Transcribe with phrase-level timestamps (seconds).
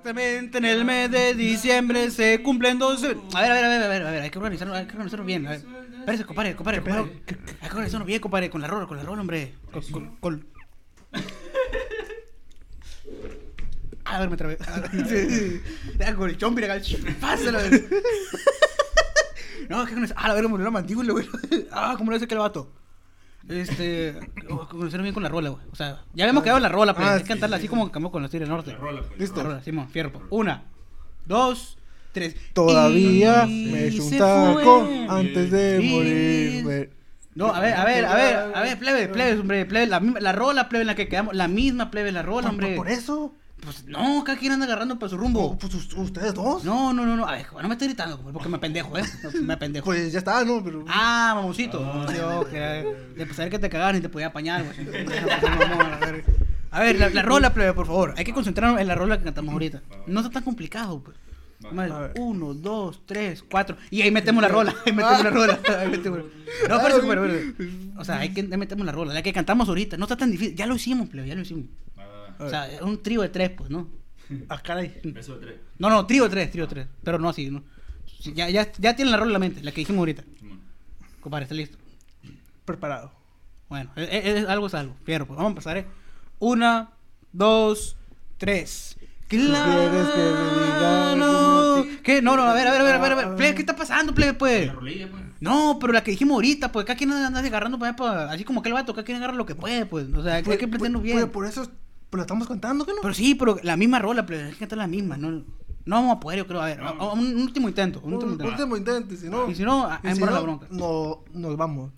[0.00, 3.16] Exactamente en el mes de diciembre se cumplen 12...
[3.34, 4.92] A ver, a ver, a ver, a ver, a ver, hay que organizarlo, hay que
[4.92, 5.46] organizarlo bien.
[5.46, 5.62] A ver.
[6.00, 7.22] Espérese, compadre, compadre, compadre.
[7.60, 9.52] Hay que organizarlo bien, compadre, con la rola, con la rola, hombre.
[9.70, 9.82] Con...
[9.90, 10.46] con, con-
[14.06, 14.56] A ver, me trabé.
[15.08, 15.60] Sí,
[16.16, 16.80] con el chompi, acá,
[17.20, 17.58] pásalo.
[19.68, 20.14] No, que con eso.
[20.16, 21.28] Ah, la verga, murió la mandíbula, güey.
[21.70, 22.72] Ah, ¿cómo lo hace aquel vato?
[23.50, 24.18] Este.
[24.70, 25.62] Conocerlo bien con la rola, güey.
[25.72, 27.62] O sea, ya habíamos quedado en la rola, pero Ah, hay que sí, cantarla sí,
[27.62, 28.76] así como cambió con los tigres del norte.
[29.18, 29.36] Listo.
[29.42, 30.12] La rola, Simón, fierro.
[30.12, 30.24] pues.
[30.30, 30.64] Una,
[31.26, 31.78] dos,
[32.12, 32.36] tres.
[32.52, 35.06] Todavía Y me eché un taco fue.
[35.08, 36.64] antes de Y- morir.
[36.64, 36.90] güey.
[37.34, 40.20] No, a ver, a ver, a ver, a ver, plebe, plebe, hombre, plebe, la, misma-
[40.20, 42.74] la rola, plebe, en la que quedamos, la misma plebe, la rola, hombre.
[42.74, 43.34] Por eso.
[43.62, 45.58] Pues no, cada quien anda agarrando para su No, rumbo.
[45.58, 46.64] pues us- ustedes dos.
[46.64, 49.02] No, no, no, no, a ver, no me estoy gritando, porque me pendejo, ¿eh?
[49.22, 49.84] No, Me pendejo.
[49.86, 50.62] Pues ya está, ¿no?
[50.64, 50.84] Pero.
[50.88, 51.78] Ah, mamoncito.
[52.14, 54.76] Yo, que de pensar que te cagaron y te podía apañar, güey.
[56.72, 58.14] A ver, la, la rola, plebe, por favor.
[58.16, 59.82] Hay que concentrarnos en la rola que cantamos ahorita.
[60.06, 61.16] No está tan complicado, pues.
[61.72, 62.12] Ver.
[62.16, 63.76] Uno, dos, tres, cuatro.
[63.90, 64.74] Y ahí metemos la rola.
[64.86, 65.58] Ahí metemos la rola.
[65.80, 66.20] Ahí metemos.
[66.68, 69.12] No, pero, pero, pero, O sea, hay que ahí metemos la rola.
[69.12, 69.96] La que cantamos ahorita.
[69.98, 70.54] No está tan difícil.
[70.54, 71.64] Ya lo hicimos, plebe, ya lo hicimos.
[72.40, 73.88] O sea, es un trío de tres, pues, ¿no?
[74.48, 75.00] Ah, caray.
[75.04, 75.60] Beso de tres.
[75.78, 76.86] No, no, trío de tres, trío de tres.
[77.02, 77.62] Pero no así, ¿no?
[78.34, 80.24] Ya, ya, ya tienen la rola en la mente, la que dijimos ahorita.
[81.20, 81.78] Compadre, está listo.
[82.64, 83.12] Preparado.
[83.68, 84.94] Bueno, es, es- es algo es algo.
[85.04, 85.86] Fierro, pues vamos a empezar, ¿eh?
[86.38, 86.90] Una,
[87.32, 87.96] dos,
[88.38, 88.96] tres.
[89.28, 91.86] ¿Quieres que me diga Claro.
[92.02, 92.20] ¿Qué?
[92.22, 93.36] No, no, a ver, a ver, a ver, a ver, a ver.
[93.36, 94.66] Plebe, ¿qué está pasando, plebe, pues?
[94.66, 95.22] La rolilla, pues.
[95.40, 98.68] No, pero la que dijimos ahorita, pues, cada quien anda agarrando pa- así como que
[98.68, 100.06] el vato, cada quien agarra lo que puede, pues.
[100.14, 101.30] O sea, hay que- que Pues, pues, bien.
[101.30, 101.70] Por eso
[102.10, 102.98] pues, la estamos cantando, ¿qué no?
[103.02, 105.44] Pero sí, pero la misma rola, plebe, hay que cantar la misma, no, no
[105.86, 106.60] vamos a poder, yo creo.
[106.60, 106.88] A ver, No.
[106.88, 108.52] a- a- un, un último intento, un último Un intento.
[108.52, 109.50] último intento, y si no.
[109.50, 110.66] Y si no, a- si embarrar la no, bronca.
[110.70, 111.90] No, nos vamos.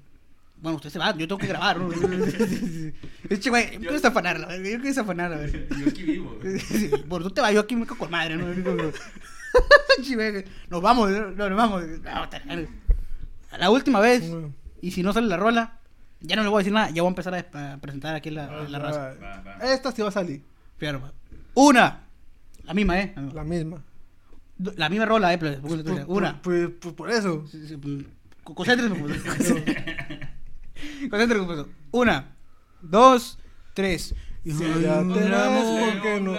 [0.61, 1.89] Bueno, usted se va, yo tengo que grabar, ¿no?
[3.29, 5.69] Eche, güey, yo quiero desafanarla, yo quiero desafanarla, a ver.
[5.81, 6.39] Yo aquí vivo.
[7.09, 8.47] Por tú te vas, yo aquí me cago con madre, ¿no?
[10.71, 11.83] Nos vamos, no, nos vamos.
[12.03, 14.53] No, La última vez, Bueno.
[14.81, 15.79] y si no sale la rola,
[16.23, 18.31] ya no le voy a decir nada, ya voy a empezar a, a presentar aquí
[18.31, 19.15] la, la raza.
[19.23, 19.57] Va, va.
[19.73, 20.43] Esta sí va a salir.
[20.79, 21.01] Fierro.
[21.55, 22.01] Una,
[22.65, 23.15] la misma, ¿eh?
[23.35, 23.83] La misma.
[24.77, 25.39] La misma rola, ¿eh?
[25.39, 26.17] plebe, póngale Pues, atención.
[26.17, 26.41] Una.
[26.43, 27.45] Pues, pues por eso.
[27.51, 28.05] Sí, sí, pues,
[28.45, 29.21] co- Concéntrese, pues.
[31.11, 31.67] Concéntrese, pues.
[31.91, 32.35] Una,
[32.81, 33.39] dos,
[33.75, 34.15] tres.
[34.45, 34.51] Si
[34.83, 36.33] ya tenemos, ¿por qué no?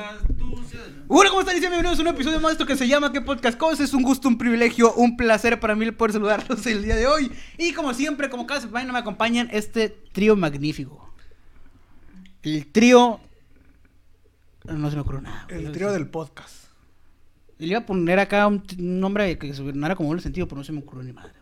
[1.10, 1.58] Hola, ¿cómo están?
[1.58, 3.84] Y bienvenidos a un episodio más de esto que se llama ¿Qué podcast cosa?
[3.84, 7.30] Es un gusto, un privilegio, un placer para mí poder saludarlos el día de hoy.
[7.58, 11.14] Y como siempre, como cada semana me acompañan este trío magnífico.
[12.42, 13.20] El trío...
[14.66, 15.46] No se me ocurrió nada.
[15.50, 16.68] El trío del podcast.
[17.58, 20.72] Le iba a poner acá un, nombre que sonara como doble sentido, pero no se
[20.72, 21.34] me ocurrió ni madre.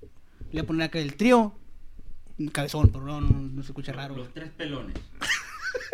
[0.00, 0.12] güey.
[0.50, 1.54] Le iba a poner acá el trío...
[2.52, 4.16] Cabezón, pero no, no, no se escucha raro.
[4.16, 4.96] Los tres pelones.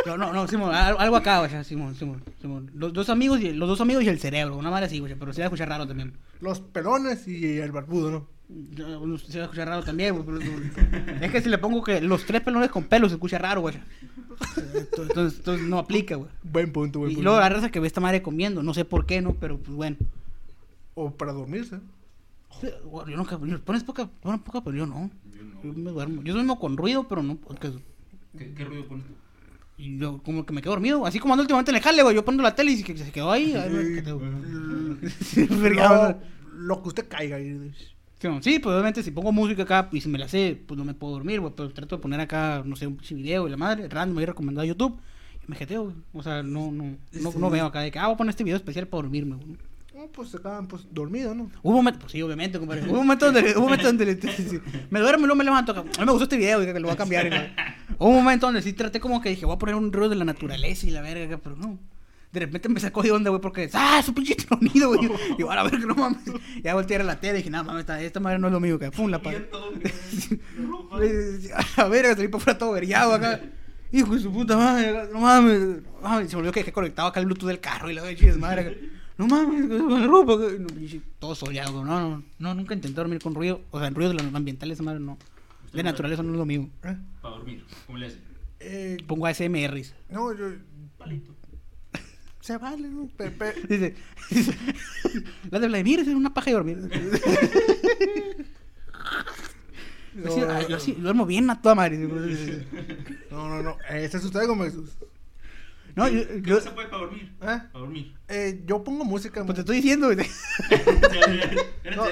[0.06, 2.70] No, no, no, Simón, al- algo acá, güey, Simón, Simón, Simón.
[2.74, 5.32] Los dos amigos y los dos amigos y el cerebro, una madre así, güey, pero
[5.32, 6.12] se va a escuchar raro también.
[6.40, 8.28] Los pelones y el barbudo, ¿no?
[9.18, 10.38] Se va a escuchar raro también, güey.
[10.40, 13.62] pero- Es que si le pongo que los tres pelones con pelo se escucha raro,
[13.62, 13.74] güey.
[14.74, 16.30] Entonces, entonces no aplica, güey.
[16.44, 17.24] Buen punto, buen Y punto.
[17.24, 19.34] luego la raza que ve esta madre comiendo, no sé por qué, ¿no?
[19.34, 19.96] Pero pues bueno.
[20.94, 21.78] O para dormirse.
[22.62, 25.10] Yo nunca, pones poca, pones poca, pero yo no.
[25.36, 25.62] Yo no.
[25.62, 26.22] Yo me duermo.
[26.22, 27.76] Yo duermo con ruido, pero no podcast.
[28.38, 29.12] ¿Qué, qué ruido pones tú?
[29.78, 32.14] Y yo como que me quedo dormido, así como ando últimamente en el jale, güey.
[32.14, 33.54] Yo pongo la tele y se quedó ahí.
[33.54, 36.18] ahí me verga,
[36.54, 37.38] lo, que usted caiga.
[37.40, 37.72] y-
[38.18, 40.78] Sí, no, Sí, pues obviamente si pongo música acá y si me la sé, pues
[40.78, 41.52] no me puedo dormir, güey.
[41.54, 44.62] Pero trato de poner acá, no sé, un video y la madre, random, he recomendado
[44.62, 44.98] a YouTube.
[45.46, 45.96] Y me jeteo, güey.
[46.14, 48.44] O sea, no, no, no, no veo acá de que, ah, voy a poner este
[48.44, 49.58] video especial para dormirme, güey.
[49.94, 51.50] No, pues se quedan pues, dormidos, ¿no?
[51.62, 52.82] Hubo un momento, pues sí, obviamente, compadre.
[52.82, 54.60] Hubo un momento donde, hubo un momento donde sí, sí.
[54.90, 55.72] me duermo y luego me levanto.
[55.72, 57.26] A mí me gustó este video y que lo voy a cambiar.
[57.26, 57.30] y
[57.98, 60.16] Hubo un momento donde sí traté como que dije, voy a poner un ruido de
[60.16, 61.78] la naturaleza y la verga, pero no.
[62.32, 65.06] De repente me sacó de onda, güey, porque, ¡ah, su pinche tronido, güey!
[65.06, 66.20] Y yo, a ver, que no mames.
[66.62, 68.78] Ya volteé a la tele y dije, no mames, esta, madre no es lo mío,
[68.78, 69.48] que pum, la pagué.
[71.76, 73.40] A ver, salí para afuera todo veriado acá.
[73.92, 75.82] Hijo de su puta madre, no mames.
[76.02, 76.28] mames.
[76.28, 78.90] Se me olvidó que dejé conectado acá el Bluetooth del carro y la de madre.
[79.16, 80.34] No mames, me rompa.
[80.34, 80.44] acá.
[80.58, 80.66] No,
[81.18, 83.62] todo soleado, no, no, no, nunca intenté dormir con ruido.
[83.70, 85.16] O sea, el ruido de los ambientales, madre no.
[85.76, 86.68] De naturaleza no es lo mío.
[86.84, 86.96] ¿Eh?
[87.22, 87.64] Para dormir.
[87.86, 88.18] ¿Cómo le hace?
[88.60, 89.80] Eh, Pongo ASMR.
[90.10, 90.46] no, yo.
[90.98, 91.34] Palito.
[92.40, 93.08] se vale, ¿no?
[93.16, 93.94] Pe- pe- Dice,
[95.50, 96.90] la de Vladimir es una paja de dormir.
[100.48, 101.98] Ay, yo sí, duermo bien a toda madre.
[101.98, 103.76] No, no, no.
[103.90, 104.96] Ese es usted como Jesús.
[105.94, 107.24] No, yo, ¿Qué yo- se puede para dormir?
[107.24, 107.36] ¿Eh?
[107.40, 108.14] Para dormir.
[108.28, 109.44] Eh, yo pongo música.
[109.44, 110.10] pues te estoy diciendo.
[110.10, 110.18] en
[111.94, 112.02] No,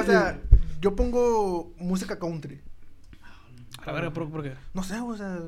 [0.00, 0.40] o sea,
[0.80, 2.60] yo pongo música country.
[3.82, 4.52] A la verga, ¿por, por qué?
[4.74, 5.38] No sé, o sea,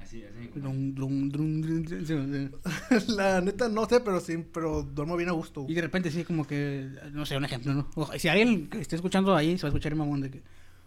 [0.00, 0.50] Así, así.
[0.54, 1.62] Drum, drum, drum,
[3.08, 5.64] la neta no sé, pero sí, pero duermo bien a gusto.
[5.68, 7.88] Y de repente sí, como que, no sé, un ejemplo, ¿no?
[7.94, 10.42] Ojo, si alguien que esté escuchando ahí, se va a escuchar el mamón de que,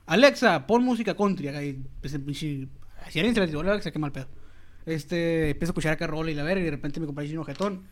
[0.06, 2.68] Alexa, pon música country acá y pues, pinche-
[3.10, 4.28] si alguien se le dice, hola Alexa, qué mal pedo.
[4.86, 7.44] Este, empieza a escuchar acá rola y la verga y de repente mi compadre chino
[7.44, 7.84] jetón.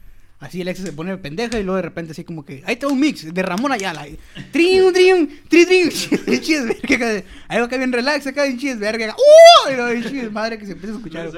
[0.44, 3.00] Así Alexa se pone pendeja y luego de repente así como que, ahí está un
[3.00, 4.06] mix de Ramón Ayala.
[4.10, 4.20] y,
[4.52, 5.90] Trim, trim, trim, trim.
[6.42, 9.06] Chis, verga, acá, algo acá bien relax, acá bien chis, verga.
[9.06, 9.72] acá, ¡Uh!
[9.72, 11.32] Y luego, chis, madre que se empieza a escuchar.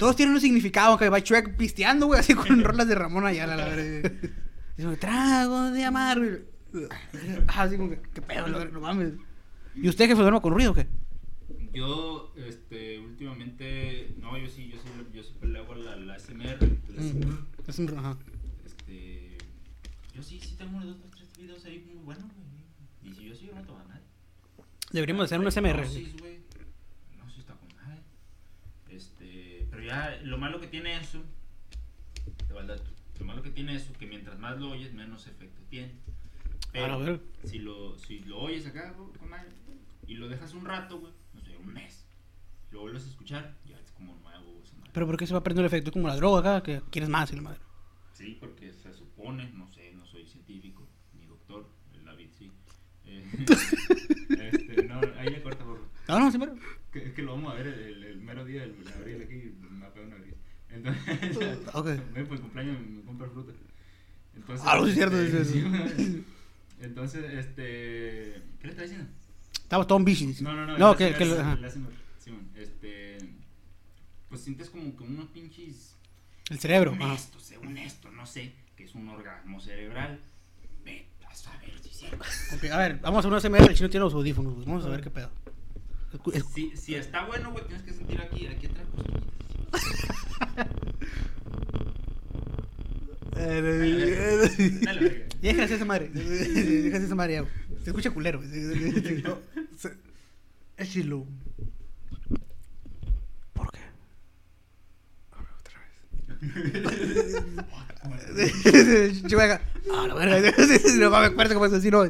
[0.00, 3.54] Todos tienen un significado, que va Shrek pisteando, güey, así con rolas de Ramón Ayala,
[3.56, 4.10] la verdad.
[4.76, 6.38] Dice, trago de amar, güey.
[7.46, 9.12] Ah, así como que, qué pedo, no mames.
[9.76, 10.88] ¿Y usted, jefe, duerme con ruido o qué?
[11.74, 16.60] Yo, este, últimamente, no, yo sí, yo sí, yo siempre le hago la, la SMR.
[16.62, 17.92] la Mm, SMR.
[17.92, 18.16] Un, ajá.
[18.64, 19.38] Este,
[20.14, 23.12] yo sí, sí tengo unos dos, tres videos ahí muy buenos, güey.
[23.12, 24.04] Y si yo sí, yo no tomo a nadie.
[24.92, 25.82] Deberíamos hacer un SMR.
[25.82, 26.38] Gnosis, güey.
[27.18, 28.00] Gnosis está con madre.
[28.88, 31.22] Este, pero ya, lo malo que tiene eso,
[32.60, 32.90] el dato.
[33.18, 35.92] Lo malo que tiene eso, que mientras más lo oyes, menos efecto tiene.
[36.74, 37.20] A la verga.
[37.44, 39.10] si lo, si lo oyes acá, güey,
[40.06, 42.06] y lo dejas un rato, güey, no sé, un mes,
[42.70, 44.90] lo vuelves a escuchar, ya es como nuevo, esa madre.
[44.92, 45.90] Pero ¿por qué se va a perder el efecto?
[45.90, 47.60] Es como la droga acá, que quieres más y la madre.
[48.12, 50.86] Sí, porque se supone, no sé, no soy científico,
[51.18, 52.50] ni doctor, el David sí.
[53.06, 53.24] Eh,
[54.30, 55.80] este, no, ahí le corta por...
[56.08, 56.54] No, no, sí, pero.
[56.92, 59.54] Que, es que lo vamos a ver el, el, el mero día del abril aquí,
[59.70, 60.34] me pega una gris.
[60.68, 61.86] Entonces, Ok.
[62.12, 63.52] ven por el cumpleaños me compra fruta.
[64.36, 65.96] Entonces, Ah, es cierto, este, sí, sí.
[66.04, 66.24] sí,
[66.80, 68.42] Entonces, este.
[68.60, 69.08] ¿Qué le está diciendo?
[69.64, 70.36] Estaba todo en bici.
[70.42, 70.78] No, no, no.
[70.78, 71.24] No, que, que
[72.20, 73.18] Simón, este.
[74.28, 75.96] Pues sientes como que unos pinches.
[76.50, 76.90] El cerebro.
[76.92, 77.14] Según Ajá.
[77.14, 80.20] esto, según esto, no sé, que es un orgasmo cerebral.
[80.84, 82.24] Ve a saber si es cierto.
[82.54, 83.70] Ok, a ver, vamos a hacer una SMR.
[83.70, 84.64] El chino tiene los audífonos.
[84.64, 85.30] Vamos a ver qué pedo.
[86.12, 88.86] Escu- Si, si está bueno, güey, tienes que sentir aquí, aquí atrás.
[88.96, 90.34] verga.
[95.40, 96.08] Déjase esa madre.
[96.14, 97.44] Déjase esa madre.
[97.82, 98.40] Se escucha culero.
[100.76, 101.26] se- es chilo.
[103.52, 103.80] ¿Por qué?
[109.28, 109.60] Chihuahua.
[109.92, 110.50] Ah, la verga.
[110.98, 112.04] No mames, acuerdo cómo es así, no.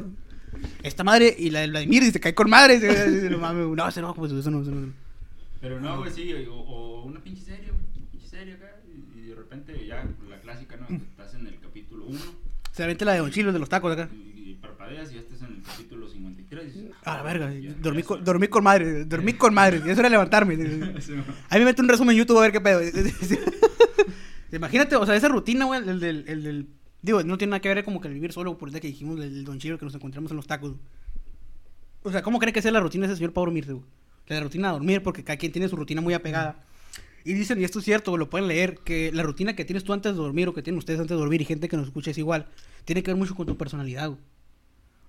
[0.81, 2.79] Esta madre y la del Vladimir dice, cae con madre.
[3.29, 4.93] No mames, no, ese no, pues eso no, eso no.
[5.59, 9.27] Pero no, güey, sí, o, o una pinche serie, güey, pinche serie acá, y, y
[9.29, 10.87] de repente ya la clásica, ¿no?
[10.95, 12.19] Estás en el capítulo 1
[12.71, 14.07] Se aventa la de Don Chilo de los tacos acá.
[14.13, 14.34] y, y
[14.85, 16.63] parpadeas y ya estás en el capítulo 53.
[16.63, 17.53] y dices, Ah, la verga.
[17.53, 19.05] ya, Dormí ya con, soy- dormí con madre.
[19.05, 19.81] Dormí con madre.
[19.85, 20.53] Y eso era levantarme.
[21.49, 22.81] A mí me mete un resumen en YouTube a ver qué pedo.
[24.51, 26.67] Imagínate, o sea, esa rutina, güey, el del, el del...
[27.01, 28.87] Digo, no tiene nada que ver como que el vivir solo, por el día que
[28.87, 30.75] dijimos del Don Chilo que nos encontramos en los tacos.
[32.03, 33.85] O sea, ¿cómo cree que sea la rutina de ese señor para dormirse, güey?
[34.27, 36.63] La rutina de dormir, porque cada quien tiene su rutina muy apegada.
[37.23, 39.93] Y dicen, y esto es cierto, lo pueden leer, que la rutina que tienes tú
[39.93, 42.11] antes de dormir o que tienen ustedes antes de dormir y gente que nos escucha
[42.11, 42.47] es igual,
[42.85, 44.19] tiene que ver mucho con tu personalidad, güey.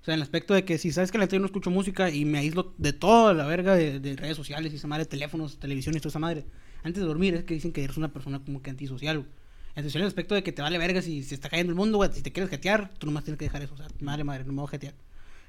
[0.06, 1.70] O sea, en el aspecto de que si sabes que la neta yo no escucho
[1.70, 5.04] música y me aíslo de toda la verga de, de redes sociales y esa madre,
[5.04, 6.46] teléfonos, televisión y toda esa madre,
[6.84, 9.26] antes de dormir es que dicen que eres una persona como que antisocial,
[9.76, 12.10] en el aspecto de que te vale verga si se está cayendo el mundo, güey.
[12.12, 13.74] Si te quieres jetear, tú nomás tienes que dejar eso.
[13.74, 14.94] O sea, madre, madre, no me voy a jetear.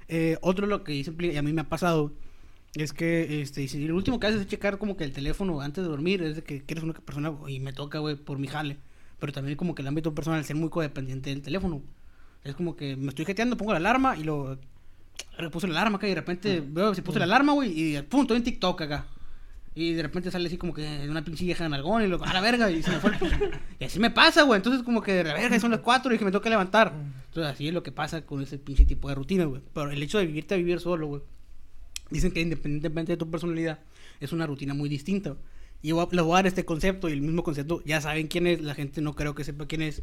[0.10, 2.12] Eh, otro lo que dicen, y a mí me ha pasado,
[2.76, 5.84] es que, este, si lo último que haces es checar como que el teléfono antes
[5.84, 8.48] de dormir, es de que, que eres una persona, y me toca, güey, por mi
[8.48, 8.78] jale.
[9.20, 11.82] Pero también como que el ámbito personal, ser muy codependiente del teléfono.
[12.48, 14.58] Es como que me estoy jeteando, pongo la alarma y lo...
[15.52, 18.22] Puse la alarma acá y de repente veo si puse la alarma, güey, y pum,
[18.22, 19.06] estoy en TikTok acá.
[19.76, 22.34] Y de repente sale así como que una pinche vieja en algón y lo, a
[22.34, 23.18] la verga, y se me fue el
[23.80, 24.58] Y así me pasa, güey.
[24.58, 26.92] Entonces, como que de la verga, son las cuatro y que me toca levantar.
[27.28, 29.62] Entonces, así es lo que pasa con ese pinche tipo de rutina, güey.
[29.76, 31.22] Pero el hecho de vivirte a vivir solo, güey.
[32.10, 33.80] Dicen que independientemente de tu personalidad,
[34.20, 35.36] es una rutina muy distinta.
[35.84, 38.48] Y a- les voy a dar este concepto y el mismo concepto, ya saben quién
[38.48, 40.02] es, la gente no creo que sepa quién es.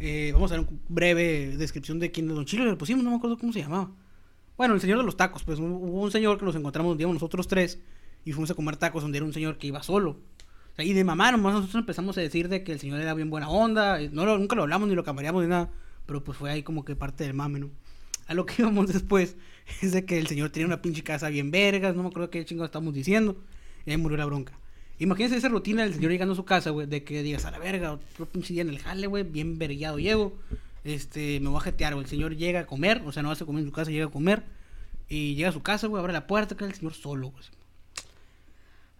[0.00, 3.10] Eh, vamos a dar una breve descripción de quién es Don Chilo, le pusimos, no
[3.10, 3.90] me acuerdo cómo se llamaba.
[4.56, 7.06] Bueno, el señor de los tacos, pues hubo un señor que nos encontramos un día
[7.06, 7.80] nosotros tres
[8.24, 10.10] y fuimos a comer tacos donde era un señor que iba solo.
[10.72, 13.14] O sea, y de mamá nomás nosotros empezamos a decir de que el señor era
[13.14, 15.70] bien buena onda, y no lo- nunca lo hablamos ni lo cambiaríamos ni nada,
[16.06, 17.70] pero pues fue ahí como que parte del mame, ¿no?
[18.26, 19.36] A lo que íbamos después
[19.82, 22.44] es de que el señor tenía una pinche casa bien vergas, no me acuerdo qué
[22.44, 23.36] chingo estábamos diciendo,
[23.86, 24.58] y ahí murió la bronca.
[24.98, 27.58] Imagínense esa rutina del señor llegando a su casa, güey, de que digas, a la
[27.58, 30.36] verga, otro pinche día en el jale, güey, bien vergueado llego.
[30.84, 32.04] Este, me voy a jetear, güey.
[32.04, 34.10] El señor llega a comer, o sea, no hace comer en su casa, llega a
[34.10, 34.42] comer.
[35.08, 37.44] Y llega a su casa, güey, abre la puerta, queda el señor solo, güey.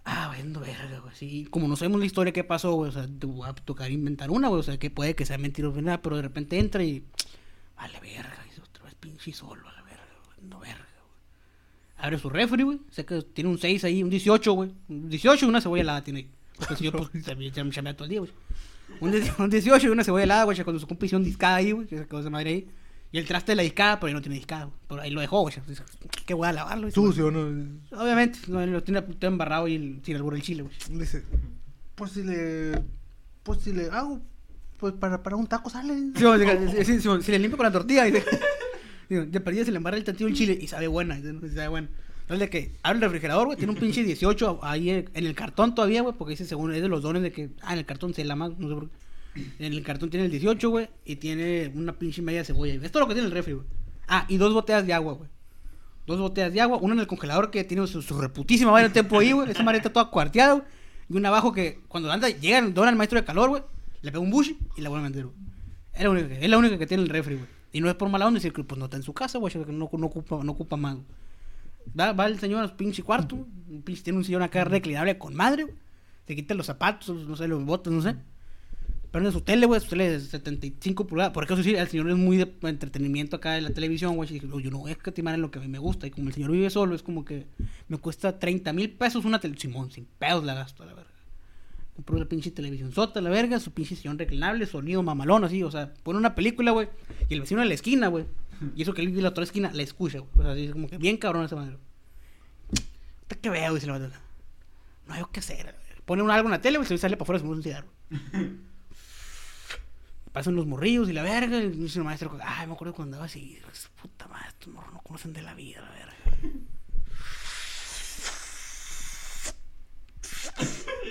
[0.05, 1.15] Ah, vendo verga, güey.
[1.15, 3.91] Sí, como no sabemos la historia que pasó, güey, o sea, te voy a tocar
[3.91, 6.59] inventar una, güey, o sea, que puede que sea mentira o verdad, pero de repente
[6.59, 7.05] entra y.
[7.77, 10.07] Vale, verga, y otra vez pinche solo, a la verga,
[10.41, 10.88] vendo verga.
[11.99, 14.73] Abre su refri, güey, sé que tiene un 6 ahí, un 18, güey.
[14.89, 16.31] Un 18 y una cebolla helada tiene ahí.
[16.57, 18.31] Porque el señor, pues, también me chamea todo el día, güey.
[19.01, 21.57] Un, 10 un 18 y una cebolla helada, güey, cuando su compa hizo un discada
[21.57, 22.69] ahí, güey, que esa madre ahí.
[23.11, 24.77] Y el traste de la discada, pero ahí no tiene discada, güey.
[24.87, 25.55] Pero ahí lo dejó, güey.
[26.27, 26.91] ¿Qué voy a lavarlo?
[26.91, 27.41] Sucio, ¿no?
[27.99, 30.75] Obviamente, no, lo tiene todo embarrado y el, sin albur el chile, güey.
[30.91, 31.25] Dice,
[31.95, 32.83] pues si le.
[33.43, 34.21] Pues si le hago.
[34.77, 35.95] Pues para, para un taco sale.
[35.95, 38.25] Sí, sí, sí, sí, si le limpio con la tortilla, dice.
[39.09, 41.69] Digo, de perdida se le embarra el tantillo el chile y sabe buena, no, sabe
[41.69, 41.89] buena.
[42.23, 45.75] Entonces, de que abre el refrigerador, güey, tiene un pinche 18 ahí en el cartón
[45.75, 48.13] todavía, güey, porque dice, según es de los dones de que, ah, en el cartón
[48.13, 48.97] se la más, no sé por qué.
[49.59, 52.75] En el cartón tiene el 18, güey, y tiene una pinche media cebolla.
[52.75, 53.67] Esto es lo que tiene el refri, güey.
[54.07, 55.31] Ah, y dos botellas de agua, güey.
[56.07, 59.19] Dos botellas de agua, una en el congelador que tiene su, reputísima vaina de tiempo
[59.19, 59.51] ahí, güey.
[59.51, 60.65] Esa madre está toda cuarteada, güey.
[61.09, 63.63] Y una abajo que cuando anda, llega, dona el maestro de calor, güey.
[64.03, 65.37] Le pega un bush y la vuelve a meter, güey.
[65.95, 67.58] Es es la única que tiene el refri, güey.
[67.73, 69.53] Y no es por mala onda decir que pues no está en su casa, güey,
[69.53, 70.97] que no, no ocupa, no ocupa más.
[71.99, 73.47] Va, va el señor a su pinche cuarto,
[73.85, 75.67] pinche- tiene un sillón acá reclinable con madre.
[76.27, 78.17] Se quita los zapatos, no sé, los botas, no sé.
[79.11, 81.33] Prende su tele, güey, su tele de 75 pulgadas.
[81.33, 84.37] Porque eso sí, el señor es muy de entretenimiento acá en la televisión, güey.
[84.37, 86.07] Y yo no voy a escatimar en lo que a mí me gusta.
[86.07, 87.47] Y como el señor vive solo, es como que
[87.89, 89.73] me cuesta 30 mil pesos una televisión.
[89.73, 91.11] Simón, sin pedos la gasto, la verga.
[91.99, 95.65] Compró la pinche televisión sota, la verga, su pinche sillón reclinable, sonido mamalón, así.
[95.65, 96.89] O sea, pone una película, güey.
[97.29, 98.25] Y el vecino de la esquina, güey.
[98.77, 100.31] Y eso que él vive en la otra esquina, la escucha, güey.
[100.39, 101.77] O sea, así es como que bien cabrón esa madre.
[103.27, 103.77] ¿Qué que veo?
[103.77, 104.13] La madre.
[105.09, 105.67] No hay qué hacer.
[105.67, 105.81] verga.
[106.05, 107.89] Pone un algo en la tele, güey, se sale para afuera, se mueve un cigarro.
[110.33, 111.59] Pasan los morrillos y la verga.
[111.59, 113.59] Y dice el maestro, ay, me acuerdo cuando andaba así.
[114.01, 116.15] Puta madre, estos morros no conocen de la vida, la verga.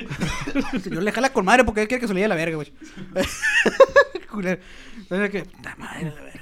[0.74, 2.56] El señor le jala con madre porque él quiere que se le lleve la verga,
[2.56, 2.74] güey.
[4.32, 4.62] Culero.
[4.98, 6.42] Entonces, que, puta madre, la verga.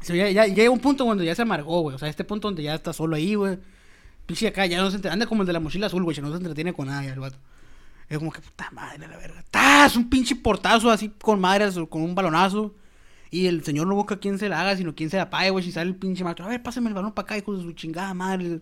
[0.00, 1.96] O sea, ya, ya llega un punto donde ya se amargó, güey.
[1.96, 3.58] O sea, este punto donde ya está solo ahí, güey.
[4.26, 5.14] Pinche acá, ya no se entretiene.
[5.14, 6.16] Anda como el de la mochila azul, güey.
[6.20, 7.38] No se entretiene con nada, ya, el vato.
[8.08, 9.44] Es como que, puta madre, la verga.
[9.50, 9.96] ¡Tas!
[9.96, 12.74] Un pinche portazo así con madre, con un balonazo.
[13.30, 15.64] Y el señor no busca quién se la haga, sino quién se la pague, güey.
[15.64, 17.72] Si sale el pinche maestro, a ver, pásame el balón para acá, hijo de su
[17.72, 18.60] chingada madre.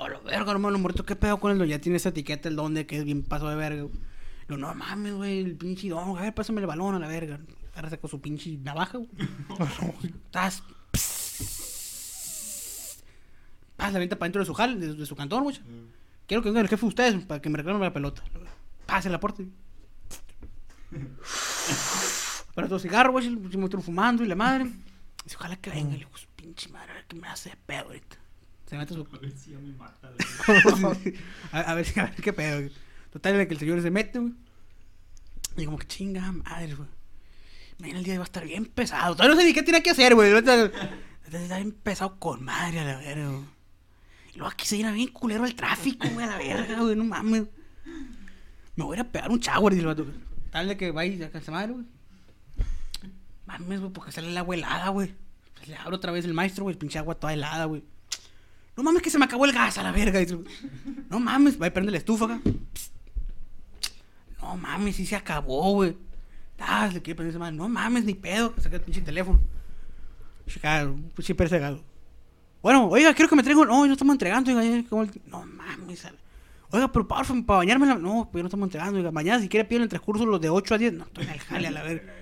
[0.00, 1.68] Oh, la verga, hermano, muerto, ¿qué pedo con él?
[1.68, 3.84] Ya tiene esa etiqueta, el don de que es bien paso de verga.
[4.48, 7.40] Yo, no mames, güey, el pinche don, a ver, pásame el balón a la verga.
[7.72, 9.10] Agárrate con su pinche navaja, güey.
[10.04, 10.62] Estás.
[13.76, 15.58] Pasa la venta para dentro de su jal, de, de su cantón, güey.
[16.28, 18.22] Quiero que venga el jefe de ustedes para que me reclamen la pelota.
[18.86, 19.42] Pase la puerta.
[22.54, 24.70] Para todo cigarro, güey, el pinche maestro fumando y la madre.
[25.24, 27.86] Dice, ojalá que venga, le digo, pinche madre, a ver qué me hace de pedo
[27.86, 28.27] ahorita.
[28.68, 29.00] Se mete su.
[29.00, 30.08] A ver si ya me mata.
[31.52, 32.72] a, a ver, a ver qué pedo, güey.
[33.10, 34.34] Total, de que el señor se mete, güey.
[35.56, 36.88] Y como que chinga madre, güey.
[37.78, 39.14] Mañana el día va a estar bien pesado.
[39.14, 40.30] Todavía no sé ni qué tiene que hacer, güey.
[40.32, 43.44] A a estar bien pesado con madre, a la verga, güey.
[44.34, 46.94] Y luego aquí se llena bien culero el tráfico, güey, a la verga, güey.
[46.94, 47.44] No mames.
[48.76, 50.06] Me voy a ir a pegar un shower, dice el vato.
[50.50, 51.86] Tal de que va y saca esa madre, güey.
[53.46, 55.14] Mames, güey, porque sale el agua helada, güey.
[55.54, 57.82] Pues le abro otra vez el maestro, güey, el pinche agua toda helada, güey.
[58.78, 60.20] No mames que se me acabó el gas a la verga.
[61.10, 62.40] No mames, va a prender la estufa acá.
[64.40, 65.96] No mames, sí se acabó, güey.
[66.60, 67.32] Ah, le quiere.
[67.52, 68.54] No mames, ni pedo.
[68.58, 69.40] Saca el pinche teléfono.
[70.46, 71.82] Chica, pinche persegado.
[72.62, 73.66] Bueno, oiga, quiero que me traigan.
[73.66, 74.84] No, no estamos entregando, oiga.
[75.26, 75.98] No mames.
[75.98, 76.18] sale.
[76.70, 77.84] Oiga, pero porfa, para bañarme.
[77.86, 79.10] la- No, pues no estamos entregando, oiga.
[79.10, 80.92] Mañana, si quiere, piden el transcurso los de 8 a 10.
[80.92, 82.12] No, estoy en el jale a la verga.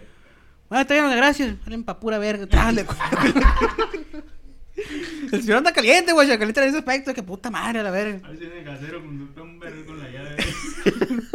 [0.71, 1.57] Bueno, está bien, gracias.
[1.65, 2.47] Salen pa' pura verga.
[5.33, 6.29] El señor anda caliente, güey.
[6.29, 7.15] Se calienta en ese aspecto.
[7.15, 8.27] Que puta madre, a la verga.
[8.27, 9.09] A ver si viene casero con
[9.41, 10.37] un- verga con la llave.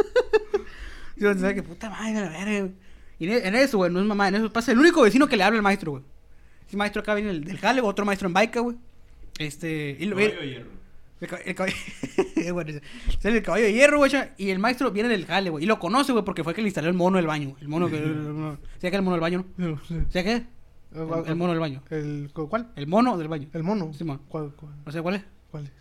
[1.16, 2.68] Yo sé que puta madre, a la verga.
[3.18, 5.36] Y en, en eso, güey, no es mamá, en eso pasa el único vecino que
[5.36, 6.02] le habla al maestro, güey.
[6.66, 8.76] Ese maestro acá viene del, jale, otro maestro en baica, güey.
[9.38, 10.70] Este, y lo Caballo de hierro.
[11.20, 11.74] el, cab- el caballo,
[12.54, 12.80] bueno.
[13.20, 15.64] Sale el caballo de hierro, güey, y el maestro viene del jale, güey.
[15.64, 17.54] Y lo conoce, güey, porque fue que le instaló el mono del baño.
[17.60, 17.98] El mono que.
[17.98, 19.68] ¿Sabes qué es el mono del baño, no?
[19.68, 20.02] No sé.
[20.94, 21.82] El, el mono del baño.
[21.90, 22.68] El, ¿Cuál?
[22.76, 23.48] El mono del baño.
[23.52, 23.92] El mono.
[23.92, 24.04] Sí.
[24.04, 25.24] ¿Cuál, cuál, No sé cuál es.
[25.50, 25.72] cuál es?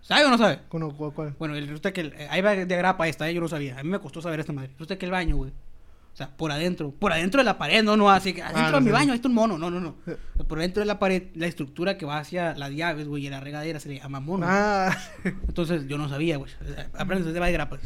[0.00, 0.60] ¿Sabe o no sabe?
[0.68, 1.34] ¿Cuál, cuál?
[1.38, 3.78] Bueno, el- resulta que el- eh, ahí va de grapa esta, eh, yo no sabía.
[3.78, 4.70] A mí me costó saber esta madre.
[4.72, 5.50] Resulta que el baño, güey.
[5.50, 6.90] O sea, por adentro.
[6.90, 9.16] Por adentro de la pared, no, no, así que adentro Ah, de mi baño, ahí
[9.16, 9.56] está un mono.
[9.56, 9.94] No, no, no.
[10.06, 10.16] Eh.
[10.46, 13.40] Por dentro de la pared, la estructura que va hacia las llaves, güey, y la
[13.40, 14.44] regadera se le llama mono.
[14.48, 16.50] Ah, Entonces yo no sabía, güey.
[16.98, 17.80] Aprendes de va de grapas.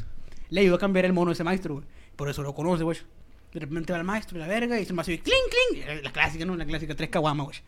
[0.49, 1.87] Le ayudó a cambiar el mono a ese maestro, güey.
[2.17, 2.99] Por eso lo conoce, güey.
[3.53, 5.35] De repente va el maestro la verga y se me hace cling,
[5.73, 6.03] cling.
[6.03, 6.55] La clásica, ¿no?
[6.57, 7.59] La clásica, tres caguamas, güey.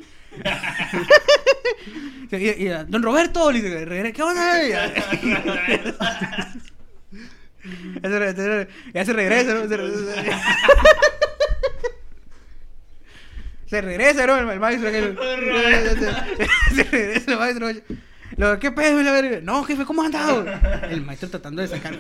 [2.30, 4.62] y, y- y, don Roberto, le dice, "Regre- ¿qué onda?
[4.64, 4.92] Y ya,
[9.04, 9.68] se, regresa, ¿no?
[9.68, 9.90] Se, re-
[13.66, 14.38] se- regresa, ¿no?
[14.50, 14.90] El, maestro.
[14.90, 17.66] se regresa el maestro.
[17.66, 17.82] güey.
[18.37, 19.40] Lo, ¿Qué pedo, la verga?
[19.42, 20.44] No, jefe, ¿cómo has andado?
[20.90, 21.99] El maestro tratando de sacar.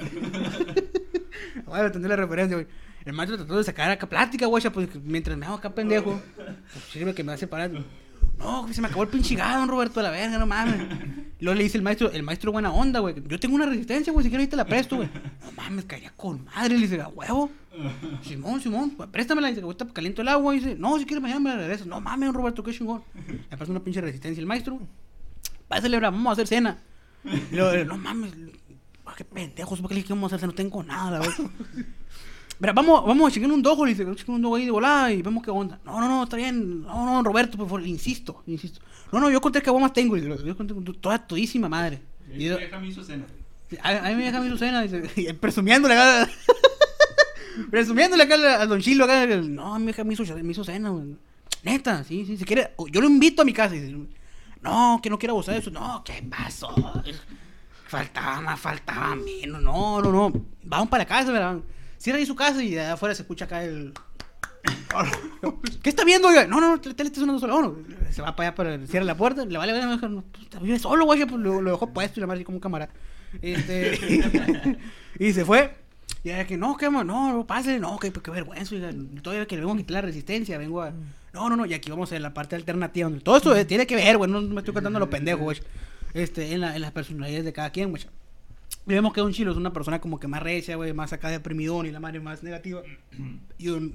[1.66, 2.66] Bueno, entendí la referencia, güey.
[3.08, 6.20] El maestro tratando de sacar acá plática, güey, pues mientras me hago acá pendejo.
[6.36, 7.82] Pues sirve que me va separando.
[8.38, 10.86] No, que se me acabó el pinche gado, don Roberto, a la verga, no mames.
[11.40, 13.14] Luego le dice el maestro, el maestro buena onda, güey.
[13.26, 15.08] Yo tengo una resistencia, güey, si quieres ahorita la presto, güey.
[15.42, 17.50] No mames, caería con madre, le dice, a huevo.
[18.22, 21.40] Simón, Simón, pues, préstamela, dice, ahorita caliento el agua, y dice, no, si quieres mañana
[21.40, 21.86] me la regresas.
[21.86, 23.02] No mames, don Roberto, qué chingón.
[23.50, 24.78] Le pasa una pinche resistencia el maestro.
[25.72, 26.82] Va a celebrar, vamos a hacer cena.
[27.52, 28.34] Luego, no mames,
[29.16, 30.52] qué pendejos, ¿por qué le dije vamos a hacer cena?
[30.52, 31.50] No tengo nada, verdad.
[32.60, 35.12] Mira, vamos, vamos a checar un dojo, le dice, checar un dojo ahí de volada
[35.12, 35.78] y vemos qué onda.
[35.84, 36.82] No, no, no, está bien.
[36.82, 38.80] No, no, Roberto, por favor, insisto, insisto.
[39.12, 42.00] No, no, yo conté que más tengo, dice, yo conté toda todísima madre.
[42.34, 43.24] Y yo- Déjame hizo cena.
[43.82, 46.28] a, a mí me deja mi cena, dice, y presumiéndole acá.
[47.70, 49.26] presumiéndole acá al don Chilo acá.
[49.26, 51.16] No, a mí me deja mi su, me hizo cena, güey.
[51.62, 52.72] Neta, sí, sí, si quiere.
[52.90, 53.74] Yo lo invito a mi casa.
[53.74, 53.94] Dice,
[54.62, 55.70] no, que no quiero abusar de eso.
[55.70, 56.68] No, ¿qué pasó?
[57.86, 59.62] Faltaba más, faltaba menos.
[59.62, 60.32] No, no, no.
[60.64, 61.58] Vamos para la casa, ¿verdad?
[61.98, 63.92] Cierra ahí su casa y de afuera se escucha acá el.
[65.82, 66.46] ¿Qué está viendo, oiga?
[66.46, 67.72] No, no, no, tele está sonando solo.
[67.72, 67.76] Bueno,
[68.10, 71.04] se va para allá, para, cierra la puerta, le vale, vale, no, puta, vive solo,
[71.04, 72.88] güey, pues lo, lo dejó puesto y la madre así como un cámara.
[73.42, 74.78] Este,
[75.18, 75.74] y se fue.
[76.24, 78.90] Y era que, no, qué no, no, pásale, no, qué, qué vergüenza, oiga,
[79.22, 80.92] todavía que le vengo a quitar la resistencia, vengo a...
[81.32, 83.86] No, no, no, y aquí vamos a la parte alternativa, donde todo esto eh, tiene
[83.86, 85.60] que ver, güey, no me estoy contando lo pendejo, güey.
[86.14, 88.04] Este, en, la, en las personalidades de cada quien, güey.
[88.88, 91.28] Y vemos que Don Chilo es una persona como que más recia, güey, más acá
[91.28, 92.80] deprimidón y la madre más negativa.
[93.58, 93.92] Y Don,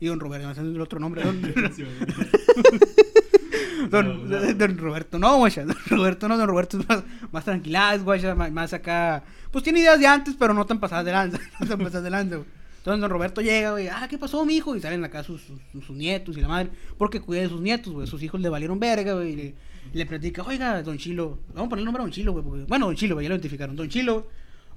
[0.00, 1.40] y don Roberto, no sé el otro nombre, Don,
[4.58, 8.50] don, Roberto, no, güey, Don Roberto no, Don Roberto es más, más tranquilaz, güey, más,
[8.50, 11.78] más acá, pues tiene ideas de antes, pero no tan pasadas de lanza, no tan
[11.78, 12.48] pasadas de lanza, güey.
[12.78, 14.74] Entonces Don Roberto llega, güey, ah, ¿qué pasó, mi hijo?
[14.74, 17.92] Y salen acá sus, sus, sus nietos y la madre, porque cuida de sus nietos,
[17.92, 19.54] güey, sus hijos le valieron verga, güey, y le, y
[19.94, 22.64] le platica, oiga, Don Chilo, vamos a poner el nombre a Don Chilo, güey, porque-
[22.64, 24.26] bueno, Don Chilo, ya lo identificaron, Don Chilo,